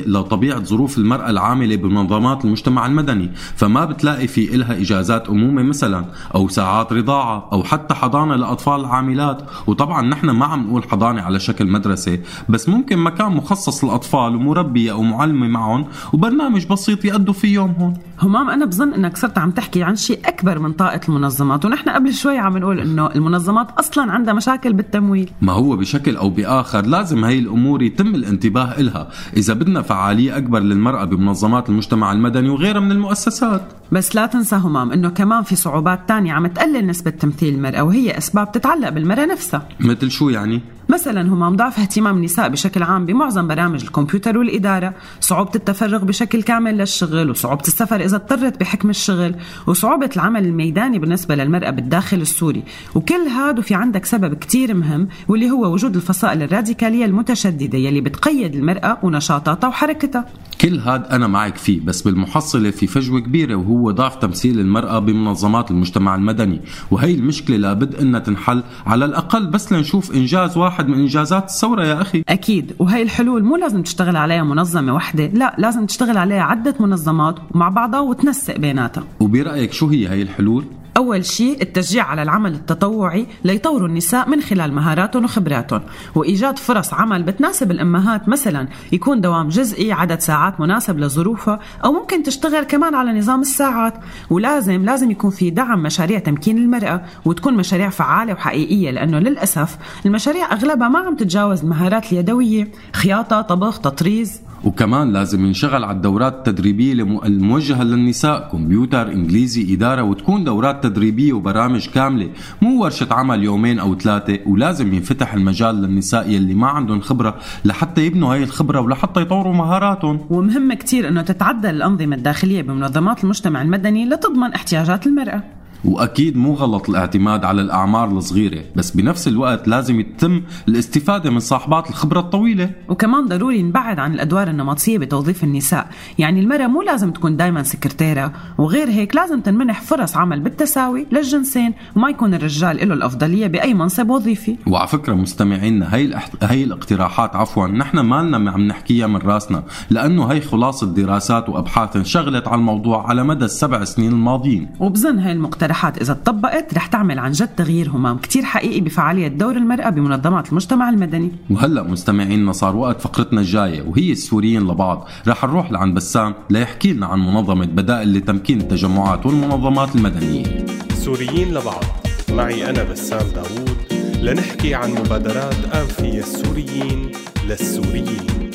[0.06, 6.48] لطبيعة ظروف المرأة العاملة بمنظمات المجتمع المدني فما بتلاقي في إلها إجازات أمومة مثلا أو
[6.48, 9.42] ساعات رضاعة أو حتى حضانة لأطفال العاملات.
[9.66, 14.92] وطبعا نحن ما عم نقول حضانة على شكل مدرسة بس ممكن مكان مخصص للأطفال ومربية
[14.92, 19.82] أو معلمة معهم وبرنامج بسيط يأدوا فيه يومهم همام أنا بظن أنك صرت عم تحكي
[19.82, 24.34] عن شيء أكبر من طاقة المنظمات ونحن قبل شوي عم نقول أنه المنظمات أصلا عندها
[24.34, 25.30] مشاكل بالتمويل.
[25.42, 29.08] ما هو بشكل أو بآخر لازم هي الأمور يتم الانتباه إلها.
[29.36, 33.62] إذا بدنا فعالية أكبر للمرأة بمنظمات المجتمع المدني وغيرها من المؤسسات.
[33.92, 38.18] بس لا تنسى همام إنه كمان في صعوبات تانية عم تقلل نسبة تمثيل المرأة وهي
[38.18, 39.68] أسباب تتعلق بالمرأة نفسها.
[39.80, 45.50] مثل شو يعني؟ مثلا همام ضعف اهتمام النساء بشكل عام بمعظم برامج الكمبيوتر والإدارة صعوبة
[45.54, 49.34] التفرغ بشكل كامل للشغل وصعوبة السفر إذا اضطرت بحكم الشغل
[49.66, 52.62] وصعوبة العمل الميداني بالنسبة للمرأة بالداخل السوري.
[52.94, 58.54] وكل هذا وفي عندك سبب كتير مهم واللي هو وجود الفصائل الراديكالية المتشددة يلي بتقيد
[58.54, 60.24] المرأة ونشاطاتها وحركتها.
[60.60, 65.70] كل هاد أنا معك فيه بس بالمحصلة في فجوة كبيرة وهو ضعف تمثيل المرأة بمنظمات
[65.70, 66.60] المجتمع المدني.
[66.90, 72.02] وهي المشكلة لابد أنها تنحل على الأقل بس لنشوف إنجاز واحد من إنجازات الثورة يا
[72.02, 72.24] أخي.
[72.28, 72.74] أكيد.
[72.78, 77.68] وهي الحلول مو لازم تشتغل عليها منظمة واحدة لا لازم تشتغل عليها عدة منظمات مع
[77.68, 79.04] بعضها وتنسق بيناتها.
[79.20, 80.64] وبرأيك شو هي هي الحلول؟
[80.98, 85.80] أول شيء التشجيع على العمل التطوعي ليطوروا النساء من خلال مهاراتهم وخبراتهم.
[86.14, 92.22] وإيجاد فرص عمل بتناسب الأمهات مثلا يكون دوام جزئي عدد ساعات مناسب لظروفها أو ممكن
[92.22, 93.94] تشتغل كمان على نظام الساعات.
[94.30, 100.52] ولازم لازم يكون في دعم مشاريع تمكين المرأة وتكون مشاريع فعالة وحقيقية لأنه للأسف المشاريع
[100.52, 102.68] أغلبها ما عم تتجاوز المهارات اليدوية.
[102.92, 104.40] خياطة طبخ تطريز.
[104.64, 111.32] وكمان لازم ينشغل على الدورات التدريبية الم- الموجهة للنساء كمبيوتر إنجليزي إدارة وتكون دورات تدريبية
[111.32, 112.30] وبرامج كاملة.
[112.62, 118.06] مو ورشة عمل يومين أو ثلاثة ولازم ينفتح المجال للنساء يلي ما عندهم خبرة لحتى
[118.06, 120.20] يبنوا هاي الخبرة ولحتى يطوروا مهاراتهم.
[120.30, 125.57] ومهم كتير أنه تتعدل الأنظمة الداخلية بمنظمات المجتمع المدني لتضمن احتياجات المرأة.
[125.84, 131.90] وأكيد مو غلط الاعتماد على الأعمار الصغيرة بس بنفس الوقت لازم يتم الاستفادة من صاحبات
[131.90, 132.70] الخبرة الطويلة.
[132.88, 135.88] وكمان ضروري نبعد عن الأدوار النمطية بتوظيف النساء.
[136.18, 141.74] يعني المرأة مو لازم تكون دايما سكرتيرة وغير هيك لازم تنمنح فرص عمل بالتساوي للجنسين
[141.96, 144.56] وما يكون الرجال له الأفضلية بأي منصب وظيفي.
[144.66, 146.44] وعلى فكرة مستمعينا هي, الاحت...
[146.44, 152.48] هي الاقتراحات عفوا نحن مالنا عم نحكيها من راسنا لأنه هي خلاصة دراسات وأبحاث انشغلت
[152.48, 154.68] على الموضوع على مدى السبع سنين الماضيين.
[154.80, 155.67] وبظن هاي المقترحات
[156.00, 160.88] إذا تطبقت رح تعمل عن جد تغيير همام كتير حقيقي بفعالية دور المرأة بمنظمات المجتمع
[160.88, 161.32] المدني.
[161.50, 165.08] وهلا مستمعينا صار وقت فقرتنا الجاية وهي السوريين لبعض.
[165.28, 170.66] رح نروح لعند بسام ليحكي لنا عن منظمة بدائل لتمكين التجمعات والمنظمات المدنية.
[170.94, 171.84] سوريين لبعض.
[172.30, 173.78] معي أنا بسام داوود
[174.22, 177.12] لنحكي عن مبادرات آنفية السوريين
[177.48, 178.50] للسوريين.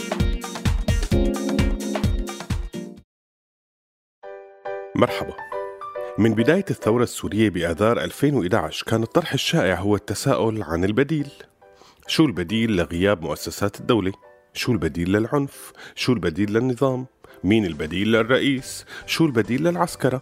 [4.95, 5.53] مرحبا.
[6.17, 11.28] من بداية الثورة السورية بآذار 2011 كان الطرح الشائع هو التساؤل عن البديل
[12.08, 14.12] شو البديل لغياب مؤسسات الدولة؟
[14.54, 17.06] شو البديل للعنف؟ شو البديل للنظام؟
[17.43, 20.21] مين البديل للرئيس؟ شو البديل للعسكرة؟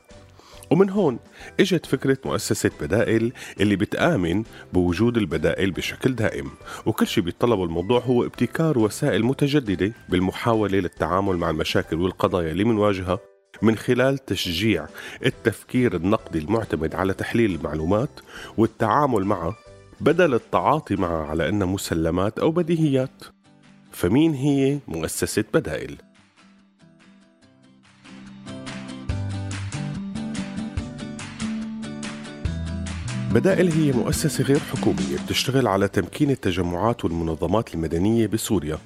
[0.71, 1.19] ومن هون
[1.59, 6.51] إجت فكرة مؤسسة بدائل اللي بتآمن بوجود البدائل بشكل دائم
[6.85, 13.19] وكل شيء بيتطلبه الموضوع هو ابتكار وسائل متجددة بالمحاولة للتعامل مع المشاكل والقضايا اللي منواجهها
[13.61, 14.87] من خلال تشجيع
[15.25, 18.09] التفكير النقدي المعتمد على تحليل المعلومات
[18.57, 19.55] والتعامل معها
[20.01, 23.23] بدل التعاطي معها على انها مسلمات أو بديهيات
[23.91, 25.97] فمين هي مؤسسة بدائل؟
[33.33, 38.77] بدائل هي مؤسسة غير حكومية بتشتغل على تمكين التجمعات والمنظمات المدنية بسوريا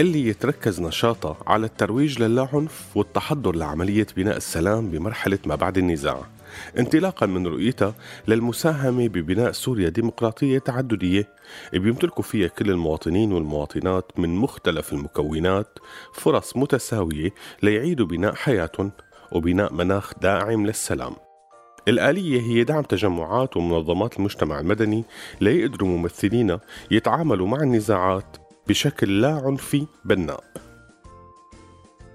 [0.00, 6.20] اللي يتركز نشاطها على الترويج للاعنف والتحضر لعملية بناء السلام بمرحلة ما بعد النزاع.
[6.78, 7.94] انطلاقا من رؤيتها
[8.28, 11.28] للمساهمة ببناء سوريا ديمقراطية تعددية
[11.72, 15.78] بيمتلكوا فيها كل المواطنين والمواطنات من مختلف المكونات
[16.14, 17.30] فرص متساوية
[17.62, 18.92] ليعيدوا بناء حياتهم
[19.32, 21.12] وبناء مناخ داعم للسلام.
[21.88, 25.04] الآلية هي دعم تجمعات ومنظمات المجتمع المدني
[25.40, 28.36] ليقدروا ممثلينا يتعاملوا مع النزاعات
[28.70, 30.44] بشكل لا عنفي بناء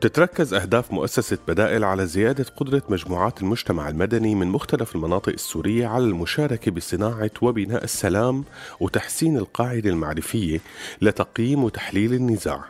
[0.02, 6.04] تتركز أهداف مؤسسة بدائل على زيادة قدرة مجموعات المجتمع المدني من مختلف المناطق السورية على
[6.04, 8.44] المشاركة بصناعة وبناء السلام
[8.80, 10.62] وتحسين القاعدة المعرفية
[11.02, 12.66] لتقييم وتحليل النزاع.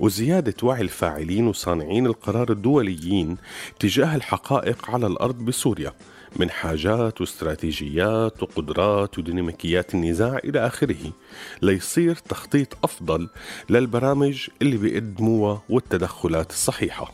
[0.00, 3.36] وزيادة وعي الفاعلين وصانعين القرار الدوليين
[3.80, 5.92] تجاه الحقائق على الأرض بسوريا.
[6.36, 11.12] من حاجات واستراتيجيات وقدرات وديناميكيات النزاع إلى آخره.
[11.62, 13.28] ليصير تخطيط أفضل
[13.70, 17.12] للبرامج اللي بيقدموها والتدخلات الصحيحة.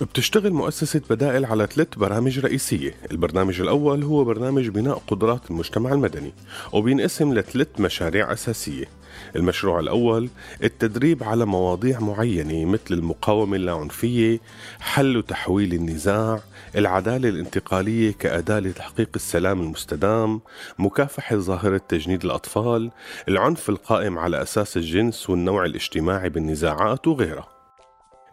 [0.00, 2.94] بتشتغل مؤسسة بدائل على ثلاث برامج رئيسية.
[3.10, 6.32] البرنامج الأول هو برنامج بناء قدرات المجتمع المدني
[6.72, 8.97] وبينقسم لثلاث مشاريع أساسية.
[9.36, 10.28] المشروع الأول
[10.62, 14.40] التدريب على مواضيع معينة مثل المقاومة اللاعنفية
[14.80, 16.40] حل وتحويل النزاع
[16.76, 20.40] العدالة الانتقالية كأداة لتحقيق السلام المستدام
[20.78, 22.90] مكافحة ظاهرة تجنيد الأطفال
[23.28, 27.48] العنف القائم على أساس الجنس والنوع الاجتماعي بالنزاعات وغيرها.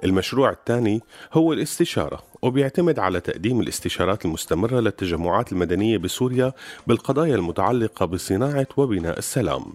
[0.03, 1.01] المشروع الثاني
[1.33, 6.53] هو الاستشارة وبيعتمد على تقديم الاستشارات المستمرة للتجمعات المدنية بسوريا
[6.88, 9.73] بالقضايا المتعلقة بصناعة وبناء السلام.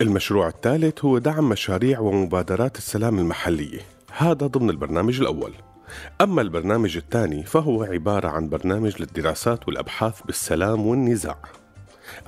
[0.00, 3.80] المشروع الثالث هو دعم مشاريع ومبادرات السلام المحلية.
[4.16, 5.52] هذا ضمن البرنامج الأول.
[6.20, 11.38] أما البرنامج الثاني فهو عبارة عن برنامج للدراسات والأبحاث بالسلام والنزاع.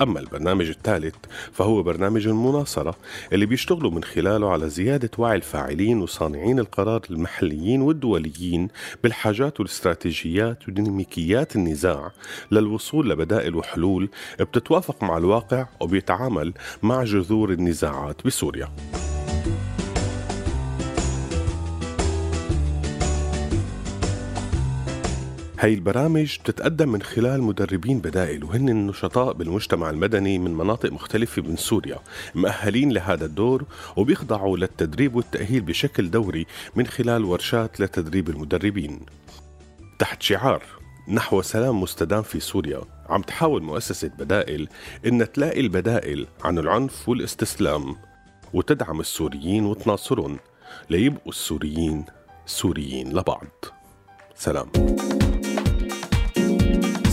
[0.01, 1.15] أما البرنامج الثالث
[1.53, 2.97] فهو برنامج المناصرة
[3.33, 8.69] اللي بيشتغلوا من خلاله على زيادة وعي الفاعلين وصانعين القرار المحليين والدوليين
[9.03, 12.11] بالحاجات والاستراتيجيات وديناميكيات النزاع
[12.51, 14.09] للوصول لبدائل وحلول
[14.41, 18.69] بتتوافق مع الواقع وبيتعامل مع جذور النزاعات بسوريا.
[25.63, 31.57] هاي البرامج بتتقدم من خلال مدربين بدائل وهن النشطاء بالمجتمع المدني من مناطق مختلفة من
[31.57, 31.99] سوريا
[32.35, 33.65] مؤهلين لهذا الدور
[33.97, 36.47] وبيخضعوا للتدريب والتأهيل بشكل دوري
[36.77, 39.01] من خلال ورشات لتدريب المدربين.
[39.99, 40.63] تحت شعار
[41.09, 44.69] نحو سلام مستدام في سوريا عم تحاول مؤسسة بدائل
[45.07, 47.97] إن تلاقي البدائل عن العنف والاستسلام
[48.53, 50.39] وتدعم السوريين وتناصرهم
[50.91, 52.05] ليبقوا السوريين
[52.47, 53.65] سوريين لبعض.
[54.35, 54.67] سلام.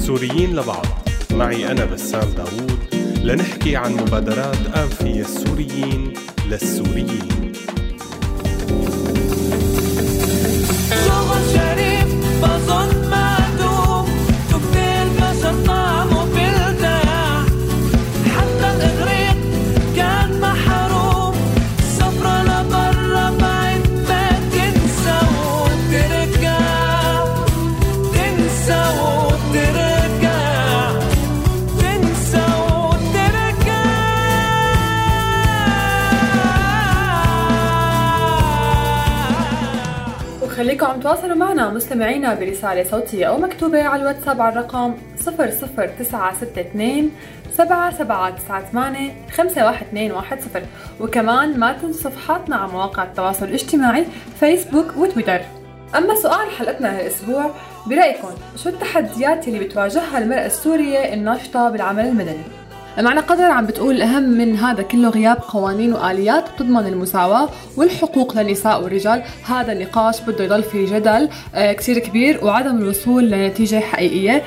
[0.10, 0.86] سوريين لبعض.
[1.32, 2.80] معي أنا بسام داوود.
[3.24, 6.14] لنحكي عن مبادرات آنفية السوريين
[6.46, 7.49] للسوريين.
[41.00, 44.94] تواصلوا معنا مستمعينا برسالة صوتية أو مكتوبة على الواتساب على الرقم
[45.26, 47.12] 00962
[47.52, 50.62] 7798 51210
[51.00, 54.06] وكمان ما تنسوا صفحاتنا على مواقع التواصل الاجتماعي
[54.40, 55.42] فيسبوك وتويتر
[55.96, 57.52] أما سؤال حلقتنا هالأسبوع
[57.88, 58.30] برأيكم
[58.64, 62.44] شو التحديات اللي بتواجهها المرأة السورية الناشطة بالعمل المدني؟
[62.98, 68.84] معنا قدر عم بتقول الأهم من هذا كله غياب قوانين وآليات تضمن المساواة والحقوق للنساء
[68.84, 69.24] والرجال.
[69.46, 74.44] هذا النقاش بده يضل في جدل آه، كتير كبير وعدم الوصول لنتيجة حقيقية.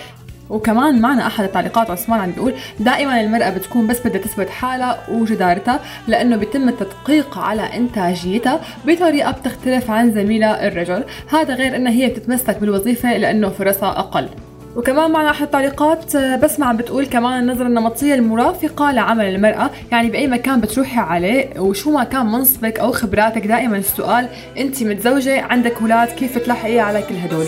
[0.51, 5.81] وكمان معنا أحد التعليقات عثمان عم بيقول دائما المرأة بتكون بس بدها تثبت حالها وجدارتها
[6.09, 11.05] لأنه بيتم التدقيق على إنتاجيتها بطريقة بتختلف عن زميلها الرجل.
[11.31, 14.29] هذا غير إنها هي بتتمسك بالوظيفة لأنه فرصها أقل.
[14.77, 19.71] وكمان معنا أحد التعليقات آه، بسمة عم بتقول كمان النظرة النمطية المرافقة لعمل المرأة.
[19.93, 25.43] يعني بأي مكان بتروحي عليه وشو ما كان منصبك أو خبراتك دائما السؤال أنت متزوجة
[25.43, 27.47] عندك أولاد كيف تلحقي على كل هدول؟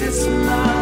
[0.00, 0.76] تسمع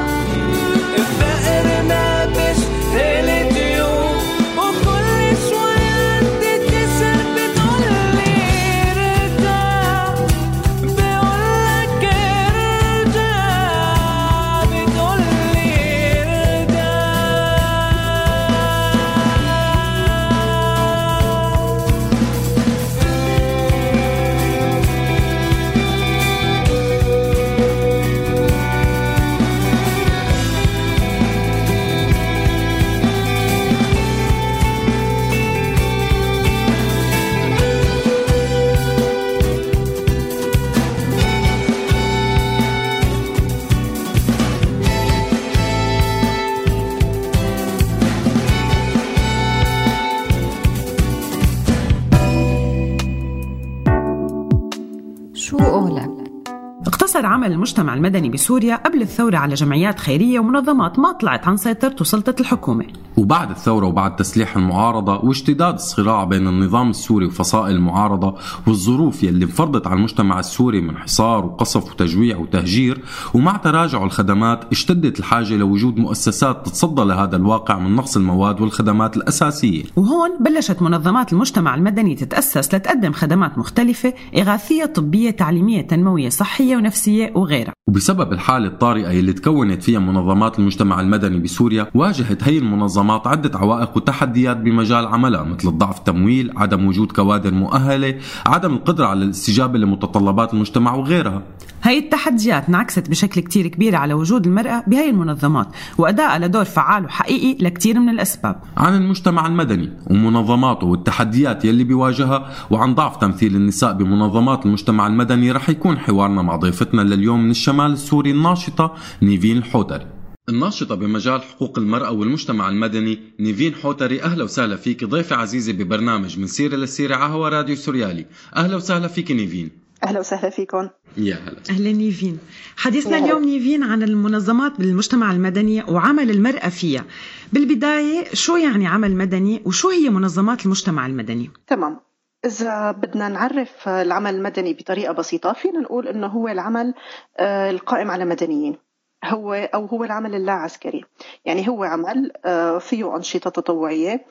[57.14, 61.96] اقتصر عمل المجتمع المدني بسوريا قبل الثورة على جمعيات خيرية ومنظمات ما طلعت عن سيطرة
[62.00, 62.86] وسلطة الحكومة.
[63.16, 68.34] وبعد الثورة وبعد تسليح المعارضة واشتداد الصراع بين النظام السوري وفصائل المعارضة
[68.66, 73.04] والظروف يلي انفرضت على المجتمع السوري من حصار وقصف وتجويع وتهجير
[73.34, 79.82] ومع تراجع الخدمات اشتدت الحاجة لوجود مؤسسات تتصدى لهذا الواقع من نقص المواد والخدمات الأساسية.
[79.96, 87.03] وهون بلشت منظمات المجتمع المدني تتأسس لتقدم خدمات مختلفة إغاثية طبية تعليمية تنموية صحية ونفسية.
[87.34, 87.72] وغيرها.
[87.88, 93.96] وبسبب الحالة الطارئة اللي تكونت فيها منظمات المجتمع المدني بسوريا واجهت هي المنظمات عدة عوائق
[93.96, 100.54] وتحديات بمجال عملها مثل الضعف التمويل عدم وجود كوادر مؤهلة عدم القدرة على الاستجابة لمتطلبات
[100.54, 101.42] المجتمع وغيرها.
[101.84, 105.68] هاي التحديات انعكست بشكل كتير كبير على وجود المرأة بهاي المنظمات
[105.98, 108.60] وأدائها لدور فعال وحقيقي لكتير من الأسباب.
[108.76, 115.70] عن المجتمع المدني ومنظماته والتحديات يلي بيواجهها وعن ضعف تمثيل النساء بمنظمات المجتمع المدني رح
[115.70, 120.06] يكون حوارنا مع ضيفتنا لليوم من الشمال السوري الناشطة نيفين الحوتري
[120.48, 126.46] الناشطة بمجال حقوق المرأة والمجتمع المدني نيفين حوتري أهلا وسهلا فيك ضيفة عزيزة ببرنامج من
[126.46, 128.26] سيرة للسيرة على هوا راديو سوريالي.
[128.56, 129.83] أهلا وسهلا فيك نيفين.
[130.04, 130.88] أهلا وسهلا فيكم.
[131.16, 132.38] يا هلا أهلا نيفين.
[132.76, 133.18] حديثنا.
[133.18, 137.04] اليوم نيفين عن المنظمات بالمجتمع المدني وعمل المرأة فيها.
[137.52, 142.00] بالبداية شو يعني عمل مدني وشو هي منظمات المجتمع المدني؟ تمام.
[142.44, 146.94] إذا بدنا نعرف العمل المدني بطريقة بسيطة فينا نقول إنه هو العمل
[147.38, 148.76] آه، القائم على مدنيين.
[149.24, 151.04] هو أو هو العمل اللا عسكري
[151.44, 154.24] يعني هو عمل آه، فيه أنشطة تطوعية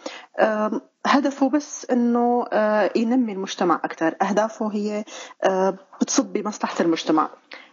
[1.06, 5.06] هدفه بس إنه آه، ينمي المجتمع أكثر أهدافه هي
[5.44, 7.30] آه، بتصب بمصلحة المجتمع.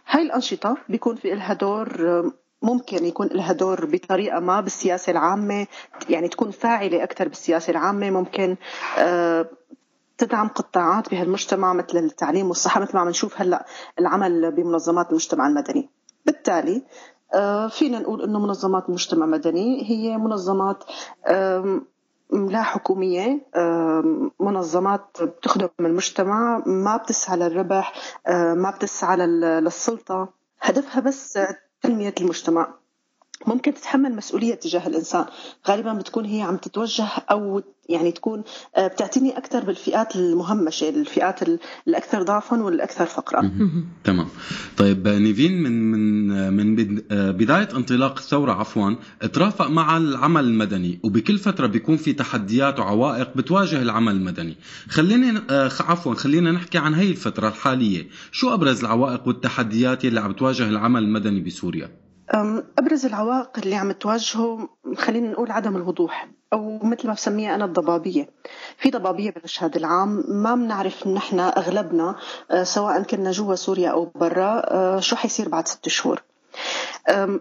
[0.07, 5.67] هاي الأنشطة بيكون في لها دور آه، ممكن يكون لها دور بطريقة ما بالسياسة العامة.
[6.09, 8.09] يعني تكون فاعلة أكثر بالسياسة العامة.
[8.09, 8.55] ممكن
[10.17, 13.65] تدعم قطاعات بهالمجتمع مثل التعليم والصحة مثل ما عم نشوف هلأ
[13.99, 15.89] العمل بمنظمات المجتمع المدني.
[16.25, 16.81] بالتالي
[17.69, 20.83] فينا نقول إنه منظمات المجتمع المدني هي منظمات
[22.31, 23.45] لا حكومية
[24.39, 27.93] منظمات بتخدم المجتمع ما بتسعى للربح
[28.29, 30.29] ما بتسعى لل- للسلطة.
[30.61, 31.39] هدفها بس
[31.81, 32.73] تنمية المجتمع.
[33.47, 35.25] ممكن تتحمل مسؤولية تجاه الإنسان.
[35.67, 38.43] غالبا بتكون هي عم تتوجه أو يعني تكون
[38.75, 43.51] آه، بتعتني أكثر بالفئات المهمشة الفئات ال- الأكثر ضعفا والأكثر فقرا.
[44.03, 44.27] تمام.
[44.77, 48.91] طيب نيفين من من من بد- آه، بداية انطلاق الثورة عفوا
[49.33, 54.57] ترافق مع العمل المدني وبكل فترة بيكون في تحديات وعوائق بتواجه العمل المدني.
[54.89, 58.07] خلينا آه، عفوا خلينا نحكي عن هي الفترة الحالية.
[58.31, 62.00] شو أبرز العوائق والتحديات اللي عم تواجه العمل المدني بسوريا؟
[62.33, 68.29] أبرز العوائق اللي عم تواجهه خلينا نقول عدم الوضوح أو مثل ما بسميها أنا الضبابية.
[68.77, 72.15] في ضبابية بالمشهد العام ما بنعرف نحن أغلبنا
[72.51, 76.23] آه، سواء كنا جوا سوريا أو برا آه، شو حيصير بعد ست شهور.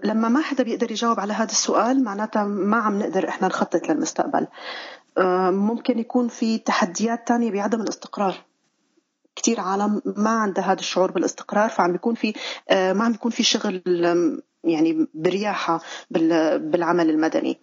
[0.04, 4.46] لما ما حدا بيقدر يجاوب على هذا السؤال معناتها ما عم نقدر إحنا نخطط للمستقبل.
[5.18, 8.34] أم، ممكن يكون في تحديات تانية بعدم الاستقرار.
[9.36, 12.34] كثير عالم ما عندها هذا الشعور بالاستقرار فعم بيكون في
[12.70, 13.82] ما عم بيكون في شغل
[14.64, 15.80] يعني برياحة
[16.10, 17.60] بال- بالعمل المدني.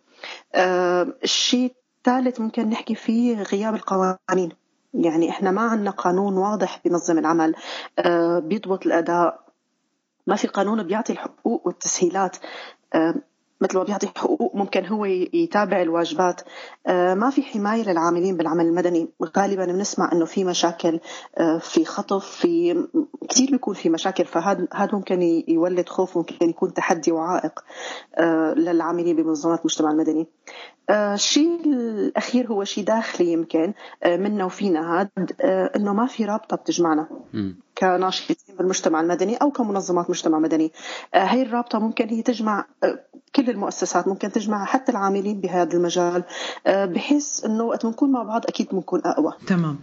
[0.55, 4.49] آه، الشيء الثالث ممكن نحكي فيه غياب القوانين.
[4.93, 7.55] يعني إحنا ما عندنا قانون واضح بينظم العمل.
[7.99, 9.47] آه، بيضبط الأداء.
[10.27, 12.37] ما في قانون بيعطي الحقوق والتسهيلات.
[12.93, 13.15] آه،
[13.61, 16.41] مثل ما بيعطي حقوق ممكن هو يتابع الواجبات.
[16.87, 19.09] آه، ما في حماية للعاملين بالعمل المدني.
[19.37, 20.99] غالبا بنسمع إنه في مشاكل
[21.37, 22.85] آه، في خطف في
[23.29, 24.25] كثير بيكون في مشاكل.
[24.25, 27.63] فهذا هذا ممكن يولد خوف ممكن يكون تحدي وعائق
[28.15, 30.27] آه، للعاملين بمنظمات المجتمع المدني.
[30.89, 33.73] الشيء الأخير هو شيء داخلي يمكن
[34.05, 35.09] منا وفينا هذا
[35.75, 37.07] إنه ما في رابطة بتجمعنا
[37.77, 40.71] كناشطين بالمجتمع المدني أو كمنظمات مجتمع مدني.
[41.13, 42.99] هي الرابطة ممكن هي تجمع آه،
[43.47, 46.23] كل المؤسسات ممكن تجمع حتى العاملين بهذا المجال
[46.67, 49.33] آه، بحيث إنه وقت بنكون مع بعض أكيد بنكون أقوى.
[49.47, 49.79] تمام.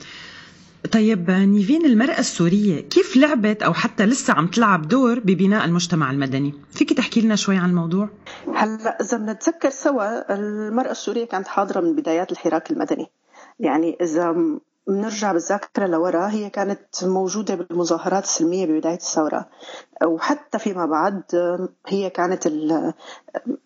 [0.93, 6.55] طيب نيفين المرأة السورية كيف لعبت أو حتى لسه عم تلعب دور ببناء المجتمع المدني؟
[6.71, 8.09] فيك تحكي لنا شوي عن الموضوع؟
[8.55, 13.07] هلأ إذا بنتذكر سوا المرأة السورية كانت حاضرة من بدايات الحراك المدني.
[13.61, 14.37] يعني إذا
[14.87, 19.49] بنرجع بالذاكرة لورا هي كانت موجودة بالمظاهرات السلمية ببداية الثورة.
[20.05, 21.23] وحتى فيما بعد
[21.87, 22.95] هي كانت ال-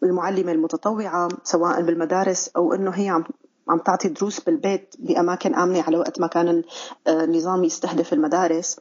[0.03, 3.25] المعلمة المتطوعة سواء بالمدارس أو إنه هي عم
[3.69, 6.63] عم تعطي دروس بالبيت بأماكن آمنة على وقت ما كان
[7.09, 8.81] النظام يستهدف المدارس.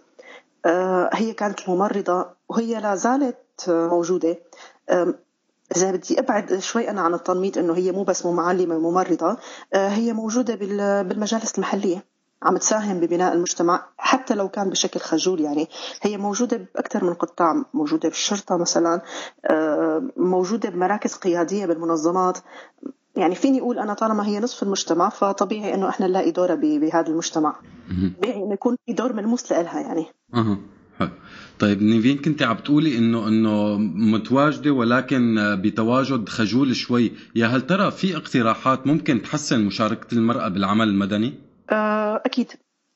[0.65, 3.37] آه، هي كانت الممرضة وهي لا زالت
[3.69, 4.37] موجودة.
[5.75, 9.37] إذا بدي أبعد شوي أنا عن التنميط إنه هي مو بس معلمة ممرضة
[9.73, 12.03] آه، هي موجودة بال- بالمجالس المحلية.
[12.43, 15.67] عم تساهم ببناء المجتمع حتى لو كان بشكل خجول يعني.
[16.01, 19.01] هي موجودة بأكثر من قطاع موجودة بالشرطة مثلا
[19.45, 22.37] آه، موجودة بمراكز قيادية بالمنظمات.
[23.15, 27.55] يعني فيني أقول أنا طالما هي نصف المجتمع فطبيعي إنه إحنا نلاقي دورها بهذا المجتمع.
[28.17, 30.05] طبيعي إنه يكون في دور ملموس لإلها يعني.
[30.33, 30.57] أها
[30.99, 31.09] حلو.
[31.59, 33.77] طيب نيفين كنت عم بتقولي انه إنه
[34.13, 37.11] متواجدة ولكن بتواجد خجول شوي.
[37.35, 41.46] يا هل ترى في اقتراحات ممكن تحسن مشاركة المرأة بالعمل المدني؟
[42.25, 42.51] أكيد.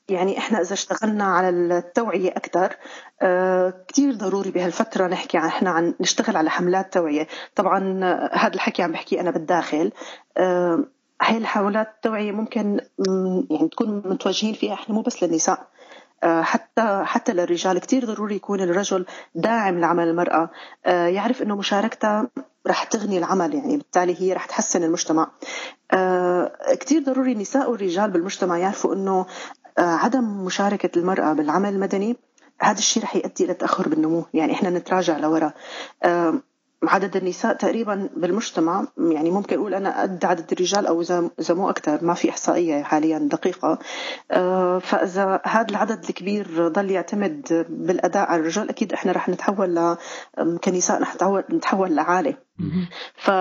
[0.09, 2.75] يعني إحنا إذا اشتغلنا على التوعية أكثر
[3.21, 7.27] آه، كتير ضروري بهالفترة نحكي عن إحنا عن نشتغل على حملات توعية.
[7.55, 9.91] طبعا آه، هذا الحكي عم بحكي أنا بالداخل.
[10.37, 10.83] آه،
[11.21, 15.67] هاي الحملات التوعية ممكن مم، يعني تكون متوجهين فيها إحنا مو بس للنساء.
[16.23, 19.05] آه، حتى حتى للرجال كتير ضروري يكون الرجل
[19.35, 20.49] داعم لعمل المرأة.
[20.85, 22.27] آه، يعرف إنه مشاركتها
[22.67, 25.31] رح تغني العمل يعني بالتالي هي رح تحسن المجتمع.
[25.93, 29.25] آه، كتير ضروري النساء والرجال بالمجتمع يعرفوا إنه
[29.77, 32.17] آه، عدم مشاركة المرأة بالعمل المدني
[32.61, 34.25] هذا الشيء رح يؤدي إلى تأخر بالنمو.
[34.33, 35.53] يعني إحنا نتراجع لورا.
[36.03, 36.41] آه،
[36.83, 42.05] عدد النساء تقريبا بالمجتمع يعني ممكن أقول أنا قد عدد الرجال أو إذا مو أكثر
[42.05, 43.79] ما في إحصائية حاليا دقيقة.
[44.79, 49.97] فإذا هذا العدد الكبير ضل يعتمد بالأداء على الرجال أكيد إحنا رح نتحول ل
[50.63, 51.15] كنساء رح
[51.51, 52.37] نتحول لعاله
[53.15, 53.31] ف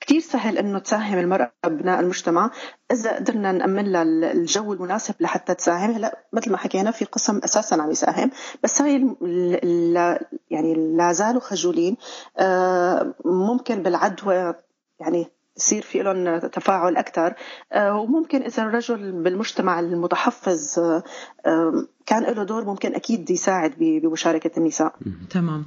[0.00, 2.50] كثير سهل إنه تساهم المرأة ببناء المجتمع.
[2.92, 4.02] إذا قدرنا نأمن لها
[4.32, 5.90] الجو المناسب لحتى تساهم.
[5.90, 8.30] هلا مثل ما حكينا في قسم أساسا عم يساهم.
[8.62, 9.16] بس هاي
[10.50, 11.96] يعني لا زالوا خجولين.
[12.38, 14.54] آه، ممكن بالعدوى
[15.00, 17.34] يعني يصير في لهم تفاعل أكثر
[17.72, 20.78] آه، وممكن إذا الرجل بالمجتمع المتحفظ
[21.46, 24.94] آه، كان له دور ممكن أكيد يساعد بمشاركة النساء.
[25.30, 25.66] تمام.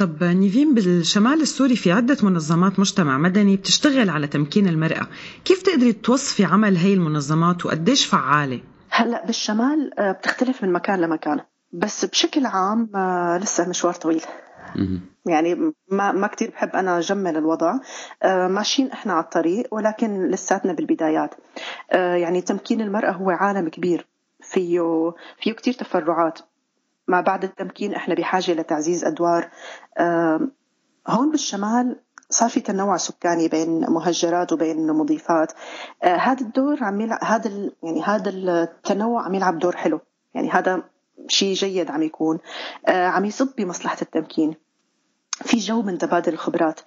[0.00, 5.06] طب نيفين بالشمال السوري في عدة منظمات مجتمع مدني بتشتغل على تمكين المرأة.
[5.44, 11.40] كيف تقدري توصفي عمل هي المنظمات وقديش فعالة؟ هلأ بالشمال آه، بتختلف من مكان لمكان.
[11.72, 14.22] بس بشكل عام آه، لسه مشوار طويل.
[15.26, 15.54] يعني
[15.90, 17.74] ما ما كثير بحب أنا أجمل الوضع.
[18.22, 21.34] آه، ماشيين إحنا على الطريق ولكن لساتنا بالبدايات.
[21.92, 24.06] يعني تمكين المرأة هو عالم كبير.
[24.42, 24.80] فيه
[25.42, 26.38] فيه كثير تفرعات.
[27.10, 29.50] ما بعد التمكين إحنا بحاجة لتعزيز أدوار.
[31.08, 31.96] هون بالشمال
[32.30, 35.52] صار في تنوع سكاني بين مهجرات وبين مضيفات.
[36.02, 40.00] آه، هذا الدور عم يلعب هذا يعني هذا التنوع عم يلعب دور حلو.
[40.34, 40.82] يعني هذا
[41.28, 42.38] شيء جيد عم يكون.
[42.86, 44.54] آه، عم يصب بمصلحة التمكين.
[45.30, 46.80] في جو من تبادل الخبرات.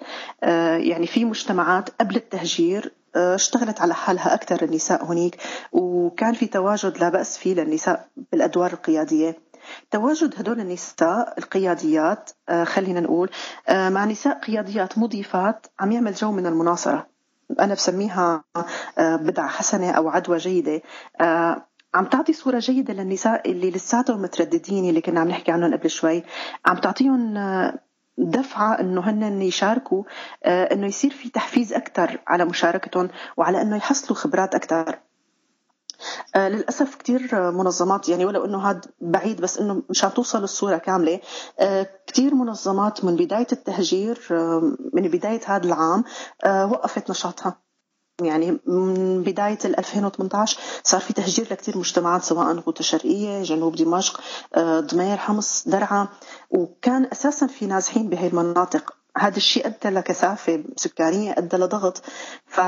[0.44, 5.38] آه، يعني في مجتمعات قبل التهجير اشتغلت على حالها أكثر النساء هناك
[5.72, 9.38] وكان في تواجد لا بأس فيه للنساء بالأدوار القيادية.
[9.92, 13.30] تواجد هدول النساء القياديات آه، خلينا نقول
[13.68, 17.08] آه، مع نساء قياديات مضيفات عم يعمل جو من المناصرة.
[17.60, 18.44] أنا بسميها
[18.98, 20.82] آه، بدعة حسنة أو عدوى جيدة.
[21.94, 26.24] عم تعطي صورة جيدة للنساء اللي لساتهم مترددين اللي كنا عم نحكي عنهم قبل شوي.
[26.66, 27.38] عم تعطيهم
[28.18, 30.04] دفعة إنه هن يشاركوا
[30.46, 35.00] إنه يصير في تحفيز أكثر على مشاركتهم وعلى إنه يحصلوا خبرات أكثر
[36.36, 41.20] آه، للأسف كثير منظمات يعني ولو إنه هذا بعيد بس إنه مشان توصل الصورة كاملة
[41.60, 46.04] آه، كثير منظمات من بداية التهجير آه، من بداية هذا العام
[46.46, 47.64] وقفت نشاطها.
[48.22, 54.22] يعني من بداية 2018 صار في تهجير لكثير مجتمعات سواء غوطة شرقية جنوب دمشق
[54.60, 56.08] ضمير حمص درعا
[56.50, 58.94] وكان أساسا في نازحين بهي المناطق.
[59.18, 62.02] هذا الشيء أدى لكثافة سكانية أدى لضغط.
[62.46, 62.60] ف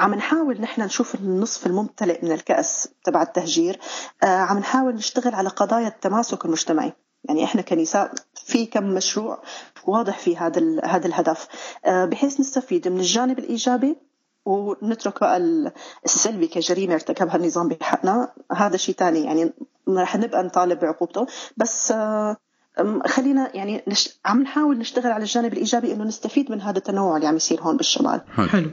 [0.00, 3.78] عم نحاول نحن نشوف النصف الممتلئ من الكأس تبع التهجير.
[4.22, 6.92] آه، عم نحاول نشتغل على قضايا التماسك المجتمعي.
[7.24, 9.42] يعني إحنا كنساء في كم مشروع
[9.86, 11.48] واضح في هذا هذا الهدف.
[11.84, 13.96] آه، بحيث نستفيد من الجانب الإيجابي
[14.44, 15.36] ونترك بقى
[16.04, 18.32] السلبي كجريمة ارتكبها النظام بحقنا.
[18.52, 19.52] هذا شيء ثاني يعني
[19.88, 21.26] رح نبقى نطالب بعقوبته.
[21.56, 22.36] بس آه،
[23.06, 24.08] خلينا يعني نش...
[24.26, 27.76] عم نحاول نشتغل على الجانب الإيجابي إنه نستفيد من هذا التنوع اللي عم يصير هون
[27.76, 28.20] بالشمال.
[28.30, 28.70] حلو.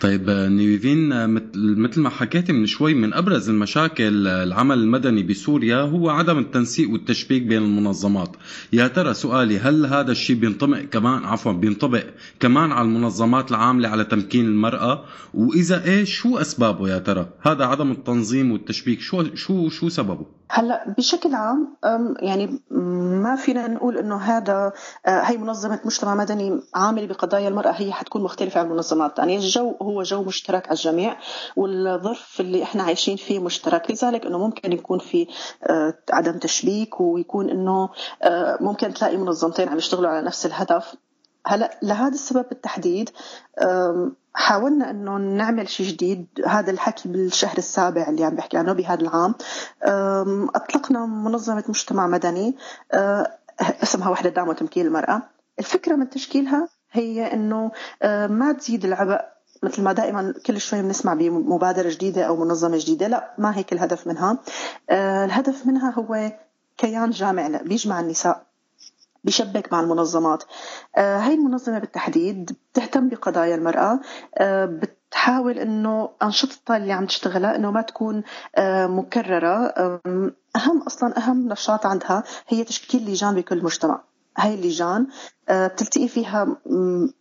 [0.00, 6.38] طيب نيفين مثل ما حكيتي من شوي من أبرز المشاكل العمل المدني بسوريا هو عدم
[6.38, 8.36] التنسيق والتشبيك بين المنظمات.
[8.72, 12.04] يا ترى سؤالي هل هذا الشيء بينطبق كمان عفوا بينطبق
[12.40, 15.04] كمان على المنظمات العاملة على تمكين المرأة؟
[15.34, 20.94] وإذا إيش شو أسبابه يا ترى؟ هذا عدم التنظيم والتشبيك شو شو شو سببه؟ هلا
[20.98, 21.76] بشكل عام
[22.20, 22.60] يعني
[23.22, 24.72] ما فينا نقول إنه هذا
[25.06, 29.44] آه، هي منظمة مجتمع مدني عامل بقضايا المرأة هي حتكون مختلفة عن المنظمات الثانية، يعني
[29.44, 31.16] الجو هو جو مشترك على الجميع
[31.56, 35.26] والظرف اللي إحنا عايشين فيه مشترك، لذلك إنه ممكن يكون في
[35.62, 37.88] آه، عدم تشبيك ويكون إنه
[38.22, 40.94] آه، ممكن تلاقي منظمتين عم يشتغلوا على نفس الهدف.
[41.46, 43.10] هلا لهذا السبب بالتحديد
[44.34, 46.26] حاولنا إنه نعمل شيء جديد.
[46.46, 49.34] هذا الحكي بالشهر السابع اللي عم بحكي عنه بهذا العام.
[50.54, 52.56] أطلقنا منظمة مجتمع مدني.
[53.60, 55.22] اسمها وحدة دعم وتمكين المرأة.
[55.58, 57.70] الفكرة من تشكيلها هي إنه
[58.28, 59.20] ما تزيد العبء
[59.62, 63.08] مثل ما دائما كل شوي بنسمع بمبادرة جديدة أو منظمة جديدة.
[63.08, 64.38] لا ما هيك الهدف منها.
[64.90, 66.32] الهدف منها هو
[66.76, 68.47] كيان جامع بيجمع النساء.
[69.24, 70.44] بيشبك مع المنظمات.
[70.96, 74.00] آه، هاي المنظمة بالتحديد بتهتم بقضايا المرأة
[74.38, 78.22] آه، بتحاول إنه انشطتها اللي عم تشتغلها إنه ما تكون
[78.56, 79.72] آه، مكررة.
[80.56, 84.00] أهم أصلا أهم نشاط عندها هي تشكيل لجان بكل مجتمع.
[84.38, 85.06] هاي اللجان
[85.50, 86.56] بتلتقي فيها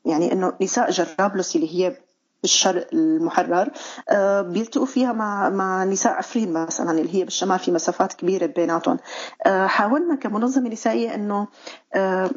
[0.05, 1.97] يعني إنه نساء جرابلس اللي هي
[2.41, 3.69] بالشرق المحرر
[4.09, 8.97] آه، بيلتقوا فيها مع مع نساء عفرين مثلا اللي هي بالشمال في مسافات كبيرة بيناتهم.
[9.45, 11.47] آه، حاولنا كمنظمة نسائية إنه
[11.95, 12.29] آه،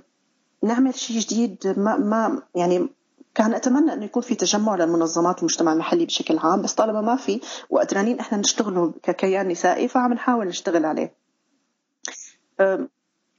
[0.62, 2.88] نعمل شيء جديد ما ما يعني
[3.34, 7.40] كان أتمنى إنه يكون في تجمع للمنظمات المجتمع المحلي بشكل عام بس طالما ما في
[7.70, 11.14] وقدرانين إحنا نشتغل ككيان نسائي فعم نحاول نشتغل عليه.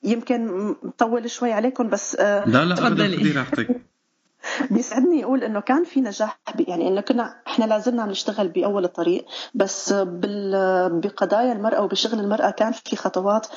[0.04, 0.48] يمكن
[0.84, 3.82] مطول شوي عليكم بس لا لا ابدا خذي راحتك.
[4.72, 9.26] بيسعدني أقول إنه كان في نجاح يعني إنه كنا إحنا لازلنا عم نشتغل بأول الطريق
[9.54, 13.48] بس بال بقضايا المرأة وبشغل المرأة كان في خطوات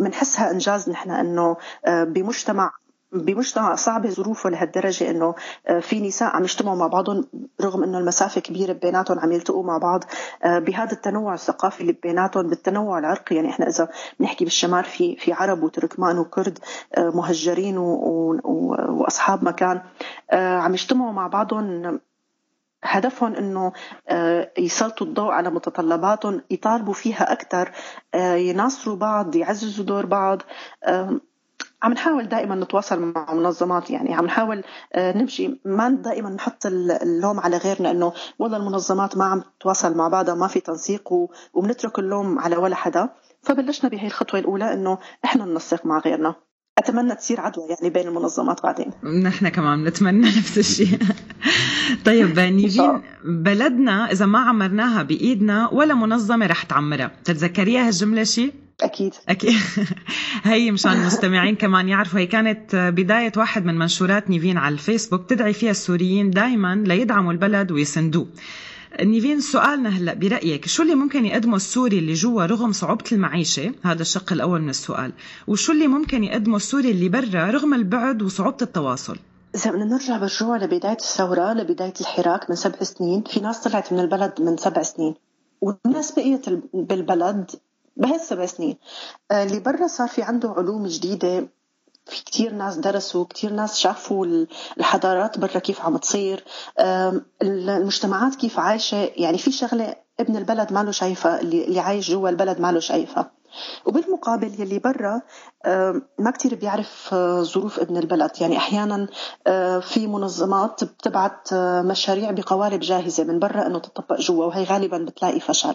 [0.00, 1.56] بنحسها إنجاز نحن إنه
[1.88, 2.72] بمجتمع
[3.14, 5.34] بمجتمع صعب ظروفه لهالدرجة إنه
[5.80, 7.24] في نساء عم يجتمعوا مع بعضهم
[7.62, 10.04] رغم إنه المسافة كبيرة بيناتهم عم يلتقوا مع بعض.
[10.44, 13.88] بهذا التنوع الثقافي اللي بيناتهم بالتنوع العرقي يعني إحنا إذا
[14.20, 16.58] بنحكي بالشمال في في عرب وتركمان وكرد
[16.98, 19.82] مهجرين وأصحاب مكان
[20.32, 22.00] عم يجتمعوا مع بعضهم
[22.84, 23.72] هدفهم إنه
[24.58, 27.70] يسلطوا الضوء على متطلباتهم يطالبوا فيها أكثر
[28.36, 30.42] يناصروا بعض يعززوا دور بعض
[31.84, 34.64] عم نحاول دائما نتواصل مع منظمات يعني عم نحاول
[34.96, 35.60] نمشي.
[35.64, 40.46] ما دائما نحط اللوم على غيرنا إنه والله المنظمات ما عم تتواصل مع بعضها ما
[40.46, 41.12] في تنسيق
[41.54, 43.08] وبنترك اللوم على ولا حدا.
[43.42, 46.34] فبلشنا بهي الخطوة الأولى إنه إحنا ننسق مع غيرنا.
[46.78, 48.90] أتمنى تصير عدوى يعني بين المنظمات بعدين.
[49.22, 50.98] نحن كمان بنتمنى نفس الشيء.
[52.04, 57.06] طيب نيفين بلدنا إذا ما عمرناها بإيدنا ولا منظمة رح تعمرها.
[57.06, 58.52] بتتذكريها هالجملة شيء
[58.82, 59.12] أكيد.
[59.28, 59.54] أكيد.
[60.42, 65.28] هي مشان المستمعين كمان يعرفوا هي كانت بداية واحد من منشورات نيفين على الفيسبوك.
[65.30, 68.28] تدعي فيها السوريين دائما ليدعموا البلد ويسندوه.
[69.00, 74.02] نيفين سؤالنا هلأ برأيك؟ شو اللي ممكن يقدمه السوري اللي جوا رغم صعوبة المعيشة؟ هذا
[74.02, 75.12] الشق الأول من السؤال.
[75.46, 79.16] وشو اللي ممكن يقدمه السوري اللي برا رغم البعد وصعوبة التواصل؟
[79.54, 84.00] إذا بدنا نرجع بالرجوع لبداية الثورة لبداية الحراك من سبع سنين في ناس طلعت من
[84.00, 85.14] البلد من سبع سنين.
[85.60, 87.50] والناس بقيت بالبلد
[87.96, 88.76] بهالسبع سنين.
[89.32, 91.48] اللي برا صار في عنده علوم جديدة
[92.06, 94.46] في كتير ناس درسوا كتير ناس شافوا
[94.78, 96.44] الحضارات برا كيف عم تصير.
[97.42, 99.10] المجتمعات كيف عايشة.
[99.16, 103.44] يعني في شغلة ابن البلد ما له شايفة اللي عايش جوا البلد ما له شايفة.
[103.86, 105.20] وبالمقابل يلي برا
[106.18, 108.30] ما كتير بيعرف ظروف ابن البلد.
[108.40, 109.08] يعني أحيانا
[109.80, 111.48] في منظمات بتبعت
[111.84, 115.74] مشاريع بقوالب جاهزة من برا أنه تطبق جوا وهي غالبا بتلاقي فشل.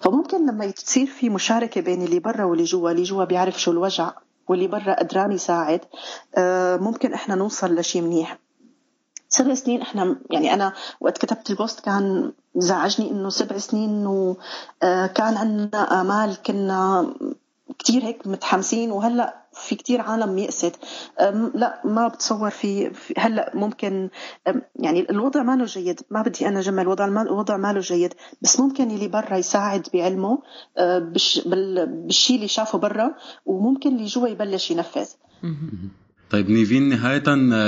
[0.00, 4.12] فممكن لما تصير في مشاركة بين اللي برا واللي جوا اللي جوا بيعرف شو الوجع.
[4.48, 5.80] واللي برا قدران يساعد
[6.82, 8.38] ممكن إحنا نوصل لشيء منيح.
[9.28, 16.00] سبع سنين إحنا يعني أنا وقت كتبت البوست كان زعجني إنه سبع سنين وكان عندنا
[16.00, 17.12] آمال كنا
[17.78, 20.76] كتير هيك متحمسين وهلأ في كتير عالم يأست
[21.54, 24.10] لأ ما بتصور في, هلأ ممكن
[24.76, 26.00] يعني الوضع ما له جيد.
[26.10, 28.14] ما بدي أنا جمع الوضع الوضع ما له جيد.
[28.42, 30.38] بس ممكن اللي برا يساعد بعلمه
[31.46, 33.14] بالشيء اللي شافه برا
[33.46, 35.08] وممكن اللي جوا يبلش ينفذ.
[36.30, 37.22] طيب نيفين نهاية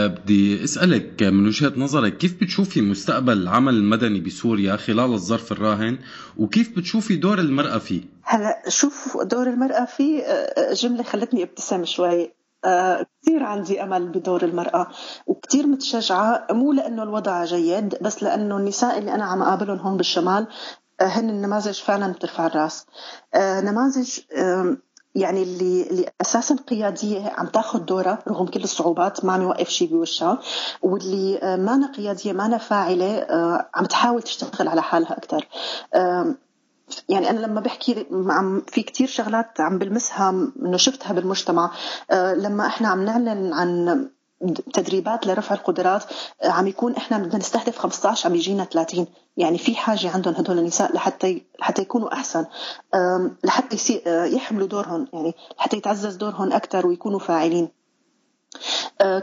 [0.09, 5.99] بدي أسألك من وجهة نظرك كيف بتشوفي مستقبل العمل المدني بسوريا خلال الظرف الراهن؟
[6.39, 10.25] وكيف بتشوفي دور المرأة فيه؟ هلا شوف دور المرأة فيه
[10.73, 12.35] جملة خلتني ابتسم شوي.
[13.23, 14.89] كثير عندي أمل بدور المرأة
[15.27, 20.47] وكثير متشجعة مو لأنه الوضع جيد بس لأنه النساء اللي أنا عم أقابلهم هون بالشمال
[21.01, 22.87] هن النماذج فعلا بترفع الرأس.
[23.37, 24.19] نماذج
[25.15, 29.89] يعني اللي اللي أساسا قياديه عم تاخذ دورها رغم كل الصعوبات ما عم يوقف شيء
[29.89, 30.39] بوشها.
[30.83, 33.27] واللي مانا قيادية مانا فاعلة
[33.75, 35.49] عم تحاول تشتغل على حالها أكثر
[37.09, 41.71] يعني أنا لما بحكي عم في كتير شغلات عم بلمسها إنه شفتها بالمجتمع.
[42.13, 44.09] لما إحنا عم نعلن عن
[44.73, 46.05] تدريبات لرفع القدرات
[46.45, 49.07] عم يكون إحنا بدنا نستهدف 15 عم يجينا 30
[49.41, 52.47] يعني في حاجة عندهم هدول النساء لحتى لحتى يكونوا أحسن.
[53.45, 57.69] لحتى يحملوا دورهم يعني لحتى يتعزز دورهم أكثر ويكونوا فاعلين.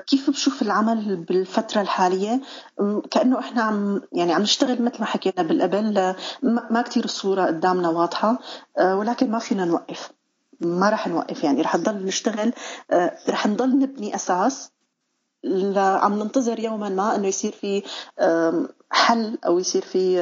[0.08, 2.42] كيف بشوف العمل بالفترة الحالية؟
[3.12, 6.16] كأنه إحنا عم يعني عم نشتغل مثل ما حكينا بالقبل
[6.72, 8.40] ما كتير الصورة قدامنا واضحة
[8.82, 10.12] ولكن ما فينا نوقف.
[10.62, 12.54] ما رح نوقف يعني رح نضل نشتغل
[13.30, 14.72] رح نضل نبني أساس
[15.76, 17.84] عم ننتظر يوما ما إنه يصير في
[18.92, 20.18] حل أو يصير في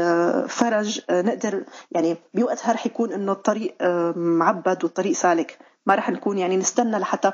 [0.49, 0.99] فرج.
[1.11, 3.75] نقدر يعني بوقتها رح يكون إنه الطريق
[4.15, 5.59] معبد والطريق سالك.
[5.85, 7.31] ما رح نكون يعني نستنى لحتى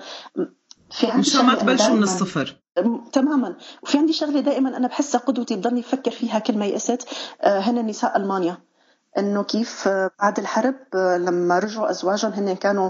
[0.91, 2.57] في عندي مشان ما تبلشوا من الصفر.
[3.13, 3.55] تماما.
[3.83, 7.07] وفي عندي شغلة دائما أنا بحسها قدوتي بضلني أفكر فيها كل ما يأست.
[7.43, 8.57] هن نساء ألمانيا.
[9.17, 9.87] إنه كيف
[10.19, 12.89] بعد الحرب لما رجعوا أزواجهم هن كانوا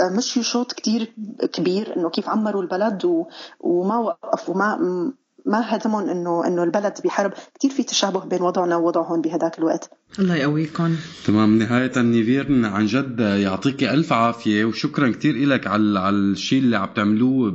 [0.00, 1.14] مشيوا شوط كتير
[1.52, 3.24] كبير إنه كيف عمروا البلد
[3.60, 4.76] وما وقفوا ما
[5.46, 7.32] ما هدمهم إنه إنه البلد بحرب.
[7.58, 9.90] كثير في تشابه بين وضعنا ووضعهم بهداك الوقت.
[10.18, 11.58] الله يقويكم تمام.
[11.58, 16.88] نهاية نيفير عن جد يعطيك ألف عافية وشكرا كتير إلك على على الشيء اللي عم
[16.94, 17.50] تعملوه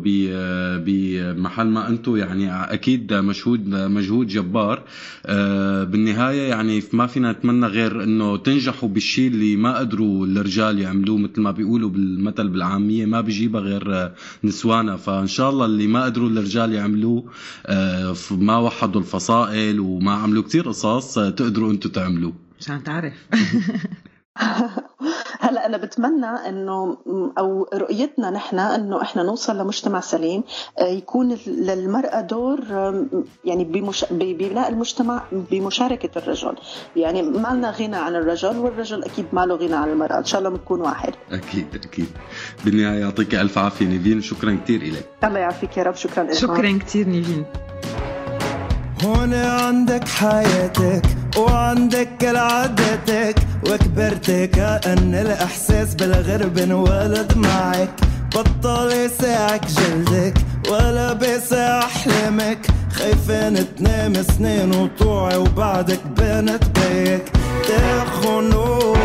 [0.85, 4.83] بمحل ما أنتم يعني أكيد مجهود مجهود جبار.
[5.25, 11.17] آه، بالنهاية يعني ما فينا نتمنى غير إنه تنجحوا بالشيء اللي ما قدروا الرجال يعملوه
[11.17, 14.11] مثل ما بيقولوا بالمثل بالعامية ما بيجيبها غير
[14.43, 17.23] نسوانا فإن شاء الله اللي ما قدروا الرجال يعملوه
[17.65, 22.46] آه، ما وحدوا الفصائل وما عملوا كتير قصص آه، تقدروا أنتم تعملوه.
[22.59, 23.13] مشان تعرف
[25.39, 26.97] هلا أنا بتمنى إنه
[27.37, 30.43] أو رؤيتنا نحن إنه إحنا نوصل لمجتمع سليم
[30.79, 32.59] آه، يكون للمرأة دور
[33.45, 34.05] يعني بمش...
[34.11, 36.55] ببناء المجتمع بمشاركة الرجل.
[36.95, 40.39] يعني ما لنا غنى عن الرجل والرجل أكيد ما له غنى عن المرأة إن شاء
[40.39, 41.13] الله بنكون واحد.
[41.31, 42.07] أكيد أكيد.
[42.65, 45.09] بالنهاية يعطيك ألف عافية نيفين وشكرا كتير إلك.
[45.23, 47.45] الله يعافيك يا رب شكرا لك شكرا كتير نيفين.
[49.03, 53.35] هون عندك حياتك وعندك كل عاداتك
[53.69, 57.89] وكبرت كأن الإحساس بالغرب انولد معك.
[58.35, 60.33] بطل يساعك جلدك
[60.69, 67.31] ولا بيسع أحلامك خايفين تنام سنين وطوعي وبعدك بنت بيك.
[67.67, 68.95] تخونوا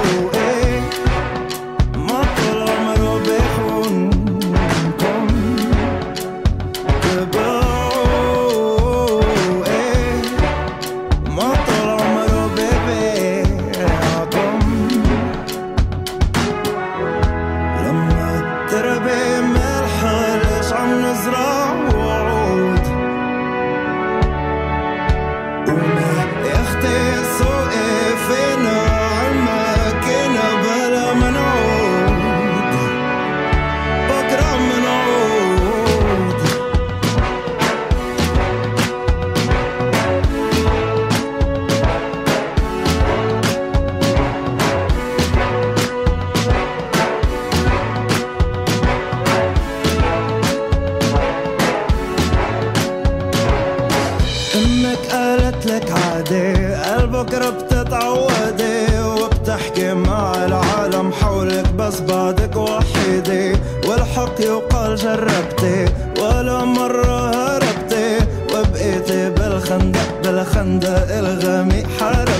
[70.42, 72.31] بالخندق الغامق حاربتي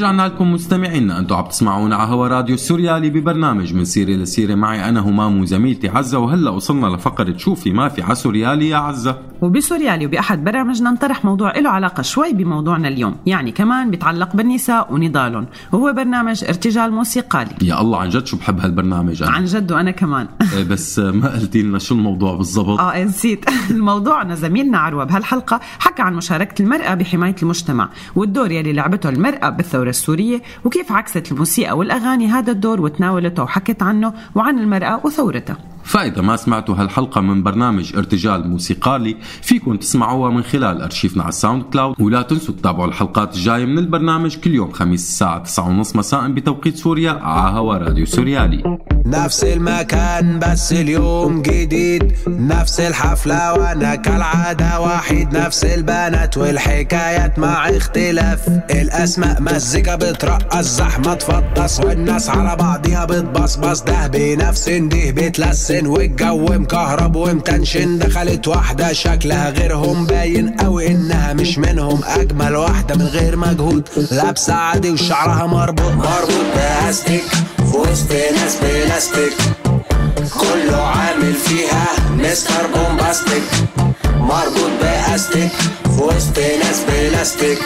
[0.00, 4.88] ورجعنا لكم مستمعينا أنتم عم تسمعونا على هوا راديو سوريالي ببرنامج من سيره لسيره معي
[4.88, 9.18] أنا همام وزميلتي عزة وهلا وصلنا لفقرة شوفي ما في على سوريالي يا عزة.
[9.42, 13.16] وبسوريالي وبأحد برامجنا نطرح موضوع له علاقة شوي بموضوعنا اليوم.
[13.26, 15.46] يعني كمان بيتعلق بالنساء ونضالهم.
[15.72, 17.50] وهو برنامج ارتجال موسيقالي.
[17.62, 20.28] يا الله عن جد شو بحب هالبرنامج أنا؟ عن جد وأنا كمان.
[20.56, 23.44] إيه بس ما قلتي لنا شو الموضوع بالضبط؟ آه نسيت.
[23.70, 29.90] الموضوع زميلنا عروة بهالحلقة حكى عن مشاركة المرأة بحماية المجتمع والدور يلي لعبته المرأة بالثورة
[29.90, 35.69] السورية وكيف عكست الموسيقى والأغاني هذا الدور وتناولته وحكت عنه وعن المرأة وثورتها.
[35.90, 41.62] فإذا ما سمعتوا هالحلقة من برنامج ارتجال موسيقالي فيكم تسمعوها من خلال أرشيفنا على ال
[41.62, 46.76] SoundCloud ولا تنسوا تتابعوا الحلقات الجاية من البرنامج كل يوم خميس الساعة 9:30 مساء بتوقيت
[46.76, 48.78] سوريا على هوا راديو سوريالي.
[49.06, 52.12] نفس المكان بس اليوم جديد.
[52.26, 55.36] نفس الحفلة وأنا كالعادة وحيد.
[55.36, 58.48] نفس البنات والحكايات مع اختلاف.
[58.70, 61.80] الأسماء مزيكا بترقص زحمة تفطس.
[61.80, 67.98] والناس على بعضيها بتبصبص ده بنفس ده بتلسع متحسن والجو مكهرب ومتنشن.
[67.98, 72.00] دخلت واحدة شكلها غيرهم باين قوي إنها مش منهم.
[72.04, 73.88] أجمل واحدة من غير مجهود.
[74.10, 75.92] لابسة عادي وشعرها مربوط.
[75.92, 77.24] مربوط بأستيك
[77.56, 78.99] في وسط ناس بلاستيك.
[80.40, 81.86] كله عامل فيها
[82.18, 82.66] Mr.
[82.74, 83.42] Bombastic
[84.04, 85.52] مربوط بأستيك
[85.84, 87.58] في وسط ناس بلاستيك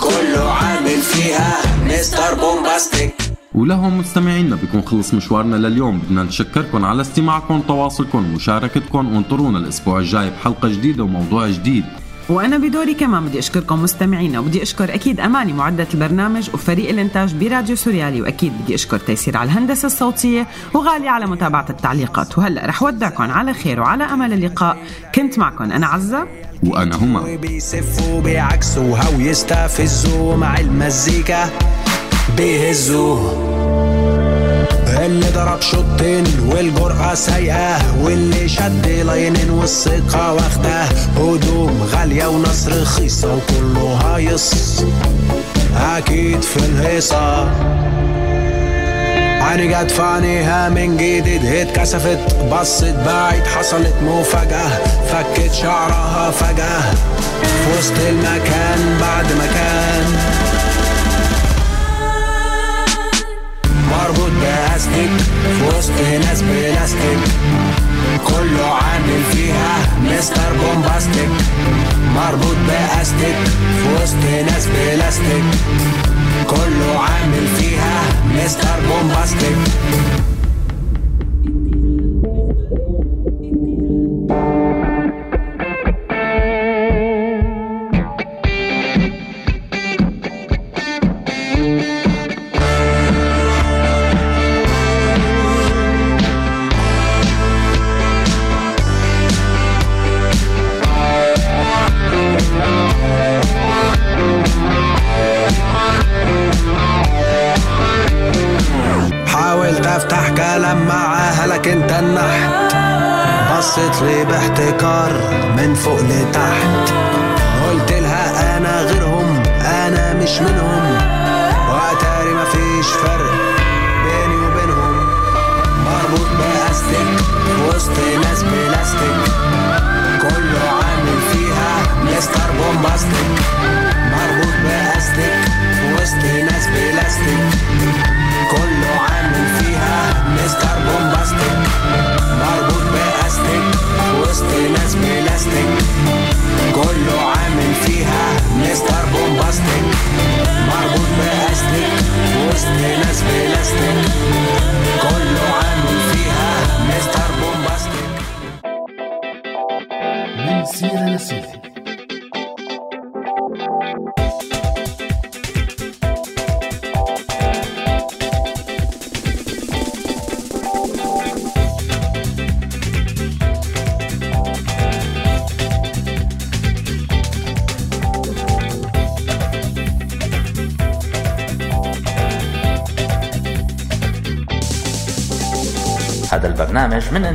[0.00, 2.34] كله عامل فيها Mr.
[2.34, 3.14] Bombastic
[3.54, 5.98] ولهون مستمعينا بيكون خلص مشوارنا لليوم.
[5.98, 11.84] بدنا نشكركم على استماعكم تواصلكم ومشاركتكم وانطرونا الأسبوع الجاي بحلقة جديدة وموضوع جديد.
[12.30, 17.76] وأنا بدوري كمان بدي أشكركم مستمعينا وبدي أشكر أكيد أماني معدة البرنامج وفريق الإنتاج براديو
[17.76, 22.38] سوريالي وأكيد بدي أشكر تيسير على الهندسة الصوتية وغالي على متابعة التعليقات.
[22.38, 24.76] وهلأ رح ودعكم على خير وعلى أمل اللقاء.
[25.14, 26.26] كنت معكم أنا عزة.
[26.66, 27.36] وأنا هما.
[27.36, 31.50] بيسفوا بيعكسوها ويستفزوا مع المزيكا.
[32.36, 34.09] بيهزوه.
[35.10, 40.84] اللي ضرب شوطين والجرأة سايقة واللي شد لاينين والثقة واخداه
[41.16, 44.84] هدوم غالية وناس رخيصة وكله هايص.
[45.76, 47.50] أكيد في الهيصة.
[49.42, 52.18] عيني جت في من جديد اتكسفت
[52.52, 54.68] بصت بعيد حصلت مفاجأة.
[55.12, 56.80] فكت شعرها فجأة.
[57.42, 60.49] في وسط المكان بعد مكان.
[63.90, 65.10] مربوط باستيك
[65.58, 65.92] في وسط
[66.26, 67.18] ناس بلاستيك
[68.26, 70.52] كله عامل فيها Mr.
[70.60, 71.28] Bombastic
[72.14, 73.36] مربوط بأستيك
[73.82, 75.44] في وسط ناس بلاستيك
[76.46, 78.00] كله عامل فيها
[78.44, 78.76] Mr.
[78.88, 79.58] Bombastic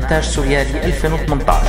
[0.06, 1.65] إنتاج سوريالي 2018